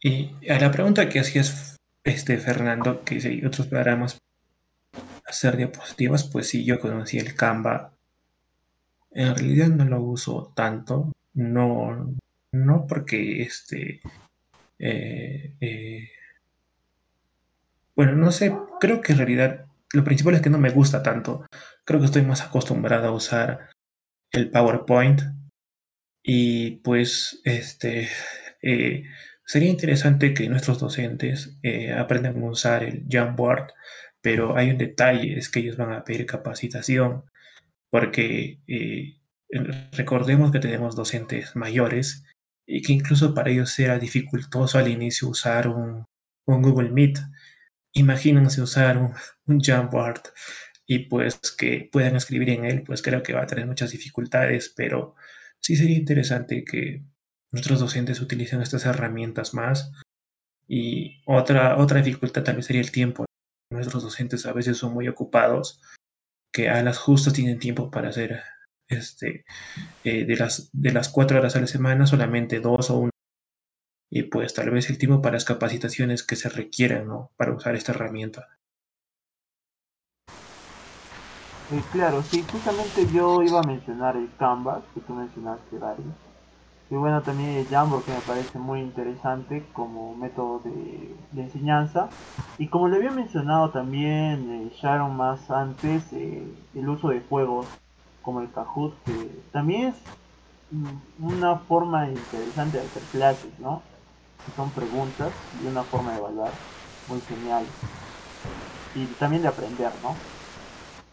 Y 0.02 0.32
a 0.50 0.60
la 0.60 0.72
pregunta 0.72 1.10
que 1.10 1.20
hacías, 1.20 1.78
este, 2.04 2.38
Fernando, 2.38 3.04
que 3.04 3.20
si 3.20 3.44
otros 3.44 3.68
programas 3.68 4.20
hacer 5.26 5.58
diapositivas, 5.58 6.26
pues 6.26 6.48
sí, 6.48 6.64
yo 6.64 6.80
conocí 6.80 7.18
el 7.18 7.36
Canva. 7.36 7.92
En 9.12 9.36
realidad 9.36 9.70
no 9.70 9.86
lo 9.86 10.02
uso 10.02 10.52
tanto, 10.56 11.12
no, 11.34 12.16
no 12.52 12.86
porque 12.88 13.42
este, 13.42 14.02
eh, 14.80 15.56
eh, 15.60 16.10
bueno, 17.96 18.16
no 18.16 18.32
sé, 18.32 18.56
creo 18.80 19.02
que 19.02 19.14
en 19.14 19.18
realidad 19.20 19.66
lo 19.94 20.04
principal 20.04 20.36
es 20.36 20.42
que 20.42 20.50
no 20.50 20.58
me 20.58 20.72
gusta 20.72 21.04
tanto. 21.04 21.46
Creo 21.86 22.00
que 22.00 22.08
estoy 22.08 22.24
más 22.24 22.42
acostumbrado 22.42 23.08
a 23.08 23.12
usar 23.12 23.70
el 24.32 24.50
PowerPoint 24.50 25.22
y 26.24 26.78
pues 26.78 27.42
este 27.44 28.10
eh, 28.62 29.04
sería 29.46 29.70
interesante 29.70 30.34
que 30.34 30.50
nuestros 30.50 30.80
docentes 30.80 31.58
aprendan 31.98 32.42
a 32.42 32.50
usar 32.50 32.84
el 32.84 33.06
Jamboard 33.10 33.74
pero 34.24 34.56
hay 34.58 34.70
un 34.72 34.78
detalle, 34.78 35.38
es 35.38 35.50
que 35.50 35.60
ellos 35.60 35.76
van 35.76 35.92
a 35.92 36.06
pedir 36.06 36.26
capacitación, 36.26 37.26
porque 37.90 38.60
recordemos 39.92 40.52
que 40.52 40.60
tenemos 40.60 40.96
docentes 40.96 41.56
mayores 41.56 42.26
y 42.66 42.82
que 42.82 42.94
incluso 42.94 43.34
para 43.34 43.52
ellos 43.52 43.78
era 43.80 44.00
dificultoso 44.00 44.78
al 44.78 44.88
inicio 44.88 45.30
usar 45.30 45.68
un, 45.68 46.06
Google 46.46 46.90
Meet. 46.90 47.20
Imagínense 47.94 48.62
usar 48.62 48.98
un, 48.98 49.14
un 49.46 49.60
Jamboard 49.60 50.22
y 50.86 51.00
pues 51.00 51.40
que 51.58 51.90
puedan 51.92 52.16
escribir 52.16 52.50
en 52.50 52.66
él, 52.66 52.84
pues 52.84 53.02
creo 53.02 53.24
que 53.24 53.34
va 53.34 53.44
a 53.44 53.48
tener 53.48 53.66
muchas 53.66 53.92
dificultades, 53.92 54.74
pero 54.76 55.16
sí 55.62 55.76
sería 55.76 55.98
interesante 55.98 56.64
que 56.66 57.04
nuestros 57.52 57.80
docentes 57.80 58.20
utilicen 58.20 58.62
estas 58.62 58.86
herramientas 58.86 59.54
más. 59.54 59.92
Y 60.68 61.22
otra, 61.26 61.78
otra 61.78 62.02
dificultad 62.02 62.44
también 62.44 62.64
sería 62.64 62.82
el 62.82 62.92
tiempo. 62.92 63.26
Nuestros 63.72 64.04
docentes 64.04 64.46
a 64.46 64.54
veces 64.54 64.78
son 64.78 64.94
muy 64.94 65.08
ocupados, 65.08 65.82
que 66.52 66.70
a 66.70 66.82
las 66.84 66.98
justas 66.98 67.34
tienen 67.34 67.60
tiempo 67.60 67.92
para 67.92 68.10
hacer 68.10 68.42
este, 68.88 69.46
eh, 70.04 70.26
de, 70.26 70.36
las, 70.36 70.70
de 70.74 70.92
las 70.92 71.10
cuatro 71.10 71.40
horas 71.40 71.56
a 71.56 71.62
la 71.62 71.68
semana, 71.68 72.06
solamente 72.06 72.60
dos 72.60 72.90
o 72.90 72.98
una. 72.98 73.12
Y 74.10 74.24
pues 74.24 74.54
tal 74.54 74.70
vez 74.70 74.90
el 74.90 74.98
tiempo 74.98 75.22
para 75.22 75.34
las 75.34 75.46
capacitaciones 75.46 76.24
que 76.24 76.36
se 76.36 76.50
requieran 76.50 77.08
¿no? 77.08 77.32
para 77.36 77.54
usar 77.54 77.76
esta 77.76 77.94
herramienta. 77.94 78.48
Eh, 81.72 81.82
claro, 81.92 82.22
sí, 82.22 82.46
justamente 82.52 83.08
yo 83.12 83.42
iba 83.42 83.60
a 83.60 83.64
mencionar 83.64 84.16
el 84.16 84.30
Canvas 84.38 84.84
que 84.94 85.02
tú 85.02 85.14
mencionaste, 85.14 85.80
Gary. 85.80 86.04
Y 86.92 86.96
bueno, 86.96 87.24
también 87.24 87.50
el 87.52 87.66
Jamboard 87.66 88.04
que 88.04 88.12
me 88.12 88.20
parece 88.20 88.60
muy 88.60 88.80
interesante 88.80 89.66
como 89.74 90.16
método 90.16 90.62
de, 90.64 91.16
enseñanza. 91.42 92.10
Y 92.60 92.68
como 92.68 92.88
le 92.88 92.98
había 92.98 93.10
mencionado 93.10 93.72
también 93.72 94.52
eh, 94.52 94.72
Sharon 94.76 95.18
más 95.18 95.50
antes, 95.50 96.04
eh, 96.14 96.44
el 96.76 96.90
uso 96.90 97.10
de 97.10 97.22
juegos 97.22 97.66
como 98.24 98.42
el 98.42 98.52
Kahoot, 98.52 98.96
que 99.04 99.44
también 99.52 99.90
es 99.90 99.96
una 101.20 101.58
forma 101.58 102.10
interesante 102.10 102.80
de 102.80 102.86
hacer 102.86 103.04
clases, 103.12 103.60
¿no? 103.60 103.84
son 104.56 104.70
preguntas 104.72 105.32
y 105.64 105.68
una 105.68 105.84
forma 105.84 106.12
de 106.12 106.18
evaluar 106.18 106.52
muy 107.08 107.22
genial. 107.22 107.66
Y 108.96 109.06
también 109.06 109.42
de 109.42 109.48
aprender, 109.48 109.92
¿no? 110.04 110.16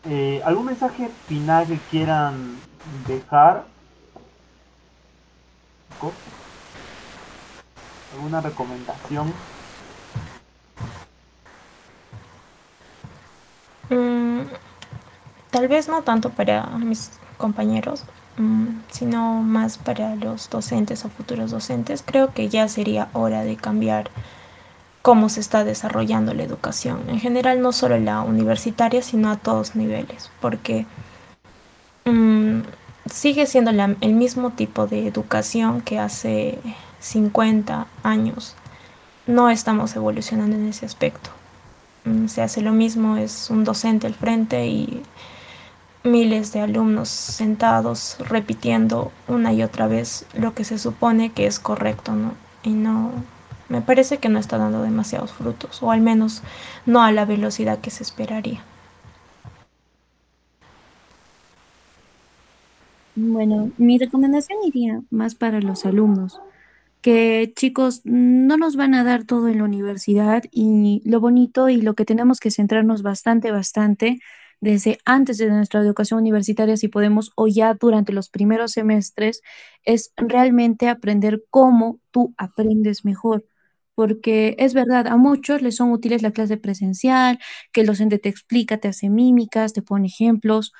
Eh, 0.05 0.43
¿Algún 0.45 0.67
mensaje 0.67 1.11
final 1.27 1.67
que 1.67 1.79
quieran 1.91 2.59
dejar? 3.07 3.65
¿Alguna 8.15 8.41
recomendación? 8.41 9.33
Mm, 13.91 14.43
tal 15.51 15.69
vez 15.69 15.89
no 15.89 16.03
tanto 16.03 16.31
para 16.31 16.67
mis 16.79 17.11
compañeros, 17.37 18.05
mm, 18.39 18.67
sino 18.91 19.43
más 19.43 19.79
para 19.79 20.15
los 20.17 20.49
docentes 20.51 21.05
o 21.05 21.09
futuros 21.09 21.51
docentes. 21.51 22.03
Creo 22.05 22.33
que 22.33 22.49
ya 22.49 22.69
sería 22.69 23.09
hora 23.13 23.43
de 23.43 23.57
cambiar 23.57 24.11
cómo 25.03 25.29
se 25.29 25.41
está 25.41 25.65
desarrollando 25.65 26.35
la 26.35 26.43
educación, 26.43 27.09
en 27.09 27.21
general 27.21 27.63
no 27.63 27.73
solo 27.73 27.99
la 27.99 28.21
universitaria, 28.23 29.03
sino 29.03 29.31
a 29.31 29.37
todos 29.37 29.75
niveles, 29.75 30.31
porque 30.41 30.87
mm, 32.05 32.61
sigue 33.11 33.47
siendo 33.47 33.71
el 33.71 34.15
mismo 34.15 34.51
tipo 34.51 34.87
de 34.87 35.07
educación 35.07 35.81
que 35.81 35.99
hace 35.99 36.59
50 37.01 37.87
años. 38.03 38.55
No 39.27 39.49
estamos 39.49 39.97
evolucionando 39.97 40.57
en 40.57 40.69
ese 40.69 40.87
aspecto. 40.87 41.31
Mm, 42.05 42.27
se 42.27 42.43
hace 42.43 42.61
lo 42.61 42.73
mismo, 42.73 43.17
es 43.17 43.49
un 43.51 43.65
docente 43.65 44.07
al 44.07 44.15
frente 44.15 44.67
y 44.67 45.03
miles 46.05 46.53
de 46.53 46.61
alumnos 46.61 47.09
sentados 47.09 48.17
repitiendo 48.21 49.13
una 49.29 49.53
y 49.53 49.63
otra 49.63 49.87
vez 49.87 50.27
lo 50.35 50.55
que 50.55 50.65
se 50.65 50.79
supone 50.79 51.33
que 51.33 51.47
es 51.47 51.61
correcto, 51.61 52.13
¿no? 52.13 52.35
Y 52.63 52.71
no, 52.71 53.13
me 53.69 53.81
parece 53.83 54.19
que 54.19 54.29
no 54.29 54.39
está 54.39 54.59
dando 54.59 54.83
demasiados 54.83 55.33
frutos, 55.33 55.83
o 55.83 55.91
al 55.91 56.01
menos 56.01 56.43
no 56.87 57.03
a 57.03 57.13
la 57.13 57.25
velocidad 57.25 57.81
que 57.81 57.91
se 57.91 58.03
esperaría. 58.03 58.65
Bueno, 63.15 63.71
mi 63.77 63.99
recomendación 63.99 64.59
iría 64.65 65.03
más 65.11 65.35
para 65.35 65.61
los 65.61 65.85
alumnos, 65.85 66.41
que 67.03 67.53
chicos 67.57 68.03
no 68.05 68.57
nos 68.57 68.77
van 68.77 68.95
a 68.95 69.05
dar 69.05 69.25
todo 69.25 69.49
en 69.49 69.59
la 69.59 69.65
universidad 69.65 70.45
y 70.51 71.03
lo 71.05 71.21
bonito 71.21 71.69
y 71.69 71.81
lo 71.81 71.95
que 71.95 72.05
tenemos 72.05 72.41
que 72.41 72.51
centrarnos 72.51 73.03
bastante, 73.03 73.53
bastante 73.53 74.21
desde 74.61 74.99
antes 75.05 75.39
de 75.39 75.49
nuestra 75.51 75.81
educación 75.81 76.21
universitaria, 76.21 76.77
si 76.77 76.89
podemos, 76.89 77.33
o 77.37 77.49
ya 77.49 77.75
durante 77.75 78.13
los 78.13 78.29
primeros 78.31 78.73
semestres, 78.73 79.43
es 79.85 80.13
realmente 80.17 80.89
aprender 80.89 81.45
cómo 81.51 82.01
tú 82.11 82.35
aprendes 82.39 83.05
mejor 83.05 83.47
porque 83.95 84.55
es 84.59 84.73
verdad, 84.75 85.07
a 85.09 85.17
muchos 85.19 85.61
les 85.63 85.77
son 85.77 85.91
útiles 85.93 86.23
la 86.23 86.31
clase 86.31 86.57
presencial, 86.57 87.39
que 87.73 87.83
el 87.83 87.87
docente 87.87 88.19
te 88.19 88.31
explica, 88.31 88.79
te 88.79 88.89
hace 88.89 89.11
mímicas, 89.11 89.73
te 89.75 89.83
pone 89.83 90.07
ejemplos, 90.07 90.73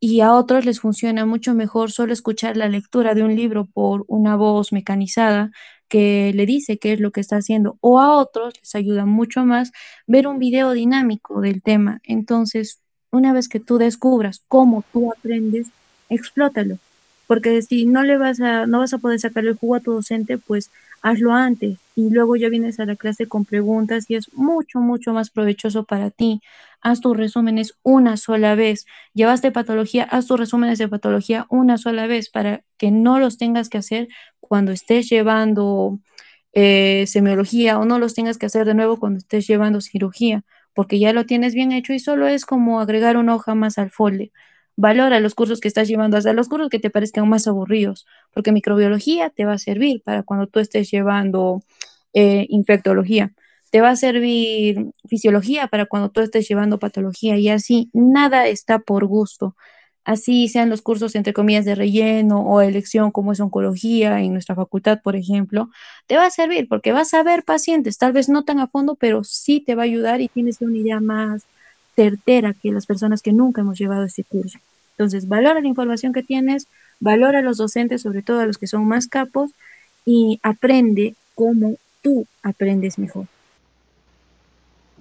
y 0.00 0.20
a 0.20 0.32
otros 0.34 0.64
les 0.66 0.80
funciona 0.80 1.24
mucho 1.26 1.54
mejor 1.54 1.90
solo 1.90 2.12
escuchar 2.12 2.56
la 2.56 2.68
lectura 2.68 3.14
de 3.14 3.22
un 3.24 3.34
libro 3.34 3.66
por 3.66 4.04
una 4.08 4.36
voz 4.36 4.72
mecanizada 4.72 5.50
que 5.88 6.32
le 6.34 6.44
dice 6.46 6.78
qué 6.78 6.92
es 6.92 7.00
lo 7.00 7.12
que 7.12 7.20
está 7.20 7.36
haciendo, 7.36 7.78
o 7.80 7.98
a 8.00 8.16
otros 8.16 8.54
les 8.60 8.74
ayuda 8.74 9.06
mucho 9.06 9.44
más 9.46 9.72
ver 10.06 10.26
un 10.26 10.38
video 10.38 10.72
dinámico 10.72 11.40
del 11.40 11.62
tema. 11.62 12.00
Entonces, 12.04 12.80
una 13.16 13.32
vez 13.32 13.48
que 13.48 13.60
tú 13.60 13.78
descubras 13.78 14.42
cómo 14.48 14.84
tú 14.92 15.12
aprendes, 15.12 15.68
explótalo, 16.08 16.78
porque 17.26 17.60
si 17.62 17.86
no 17.86 18.02
le 18.04 18.18
vas 18.18 18.40
a 18.40 18.66
no 18.66 18.78
vas 18.80 18.94
a 18.94 18.98
poder 18.98 19.18
sacar 19.20 19.44
el 19.44 19.56
jugo 19.56 19.76
a 19.76 19.80
tu 19.80 19.92
docente, 19.92 20.38
pues 20.38 20.70
hazlo 21.02 21.32
antes 21.32 21.78
y 21.94 22.10
luego 22.10 22.36
ya 22.36 22.48
vienes 22.48 22.80
a 22.80 22.86
la 22.86 22.96
clase 22.96 23.26
con 23.26 23.44
preguntas 23.44 24.06
y 24.08 24.16
es 24.16 24.32
mucho, 24.34 24.80
mucho 24.80 25.12
más 25.12 25.30
provechoso 25.30 25.84
para 25.84 26.10
ti. 26.10 26.40
Haz 26.82 27.00
tus 27.00 27.16
resúmenes 27.16 27.74
una 27.82 28.16
sola 28.16 28.54
vez. 28.54 28.86
Llevaste 29.14 29.50
patología, 29.52 30.04
haz 30.04 30.26
tus 30.26 30.38
resúmenes 30.38 30.78
de 30.78 30.88
patología 30.88 31.46
una 31.48 31.78
sola 31.78 32.06
vez 32.06 32.28
para 32.28 32.62
que 32.76 32.90
no 32.90 33.18
los 33.18 33.38
tengas 33.38 33.68
que 33.68 33.78
hacer 33.78 34.08
cuando 34.40 34.72
estés 34.72 35.08
llevando 35.08 35.98
eh, 36.52 37.04
semiología 37.06 37.78
o 37.78 37.84
no 37.84 37.98
los 37.98 38.14
tengas 38.14 38.38
que 38.38 38.46
hacer 38.46 38.66
de 38.66 38.74
nuevo 38.74 38.98
cuando 38.98 39.18
estés 39.18 39.46
llevando 39.46 39.80
cirugía, 39.80 40.42
porque 40.76 40.98
ya 40.98 41.14
lo 41.14 41.24
tienes 41.24 41.54
bien 41.54 41.72
hecho 41.72 41.94
y 41.94 41.98
solo 41.98 42.28
es 42.28 42.44
como 42.44 42.80
agregar 42.80 43.16
una 43.16 43.34
hoja 43.34 43.54
más 43.54 43.78
al 43.78 43.90
folder. 43.90 44.30
Valora 44.76 45.20
los 45.20 45.34
cursos 45.34 45.58
que 45.58 45.68
estás 45.68 45.88
llevando, 45.88 46.18
hasta 46.18 46.34
los 46.34 46.48
cursos 46.48 46.68
que 46.68 46.78
te 46.78 46.90
parezcan 46.90 47.26
más 47.30 47.48
aburridos, 47.48 48.06
porque 48.34 48.52
microbiología 48.52 49.30
te 49.30 49.46
va 49.46 49.54
a 49.54 49.58
servir 49.58 50.02
para 50.04 50.22
cuando 50.22 50.48
tú 50.48 50.60
estés 50.60 50.90
llevando 50.90 51.62
eh, 52.12 52.44
infectología. 52.50 53.32
Te 53.70 53.80
va 53.80 53.88
a 53.88 53.96
servir 53.96 54.90
fisiología 55.08 55.68
para 55.68 55.86
cuando 55.86 56.10
tú 56.10 56.20
estés 56.20 56.46
llevando 56.46 56.78
patología 56.78 57.38
y 57.38 57.48
así, 57.48 57.88
nada 57.94 58.46
está 58.46 58.78
por 58.78 59.06
gusto. 59.06 59.56
Así 60.06 60.46
sean 60.46 60.70
los 60.70 60.82
cursos 60.82 61.16
entre 61.16 61.32
comillas 61.32 61.64
de 61.64 61.74
relleno 61.74 62.40
o 62.40 62.60
elección 62.60 63.10
como 63.10 63.32
es 63.32 63.40
oncología 63.40 64.20
en 64.20 64.32
nuestra 64.32 64.54
facultad, 64.54 65.00
por 65.02 65.16
ejemplo, 65.16 65.68
te 66.06 66.16
va 66.16 66.26
a 66.26 66.30
servir 66.30 66.68
porque 66.68 66.92
vas 66.92 67.12
a 67.12 67.24
ver 67.24 67.42
pacientes, 67.42 67.98
tal 67.98 68.12
vez 68.12 68.28
no 68.28 68.44
tan 68.44 68.60
a 68.60 68.68
fondo, 68.68 68.94
pero 68.94 69.24
sí 69.24 69.58
te 69.58 69.74
va 69.74 69.82
a 69.82 69.86
ayudar 69.86 70.20
y 70.20 70.28
tienes 70.28 70.60
una 70.60 70.78
idea 70.78 71.00
más 71.00 71.42
certera 71.96 72.54
que 72.54 72.70
las 72.70 72.86
personas 72.86 73.20
que 73.20 73.32
nunca 73.32 73.62
hemos 73.62 73.80
llevado 73.80 74.04
este 74.04 74.22
curso. 74.22 74.60
Entonces, 74.92 75.26
valora 75.26 75.60
la 75.60 75.66
información 75.66 76.12
que 76.12 76.22
tienes, 76.22 76.68
valora 77.00 77.40
a 77.40 77.42
los 77.42 77.56
docentes, 77.56 78.02
sobre 78.02 78.22
todo 78.22 78.38
a 78.38 78.46
los 78.46 78.58
que 78.58 78.68
son 78.68 78.86
más 78.86 79.08
capos, 79.08 79.50
y 80.04 80.38
aprende 80.44 81.16
cómo 81.34 81.78
tú 82.00 82.28
aprendes 82.44 82.96
mejor. 82.96 83.26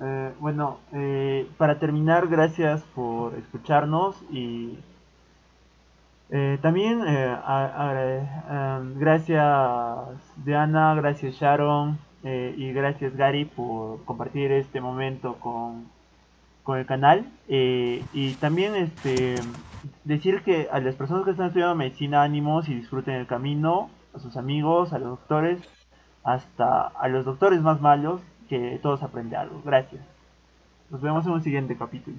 Eh, 0.01 0.31
bueno, 0.39 0.79
eh, 0.93 1.47
para 1.59 1.77
terminar, 1.77 2.27
gracias 2.27 2.81
por 2.95 3.35
escucharnos 3.35 4.15
y 4.31 4.79
eh, 6.29 6.57
también 6.61 7.01
gracias 8.97 9.43
Diana, 10.43 10.95
gracias 10.95 11.35
Sharon 11.35 11.97
y 12.23 12.71
gracias 12.73 13.15
Gary 13.15 13.45
por 13.45 14.03
compartir 14.05 14.51
este 14.51 14.81
momento 14.81 15.35
con 15.35 15.95
con 16.65 16.79
el 16.79 16.85
canal. 16.85 17.25
Eh, 17.47 18.03
y 18.11 18.33
también 18.33 18.75
este 18.75 19.35
decir 20.03 20.41
que 20.41 20.67
a 20.69 20.79
las 20.81 20.95
personas 20.95 21.23
que 21.23 21.31
están 21.31 21.47
estudiando 21.47 21.75
medicina 21.75 22.23
ánimos 22.23 22.67
y 22.67 22.73
disfruten 22.73 23.13
el 23.13 23.27
camino 23.27 23.89
a 24.13 24.19
sus 24.19 24.35
amigos 24.35 24.91
a 24.91 24.97
los 24.97 25.09
doctores 25.09 25.59
hasta 26.23 26.87
a 26.87 27.07
los 27.07 27.23
doctores 27.23 27.61
más 27.61 27.79
malos 27.79 28.19
que 28.49 28.79
todos 28.81 29.03
aprenden 29.03 29.39
algo. 29.39 29.61
Gracias. 29.63 30.01
Nos 30.89 31.01
vemos 31.01 31.25
en 31.25 31.33
un 31.33 31.43
siguiente 31.43 31.77
capítulo 31.77 32.17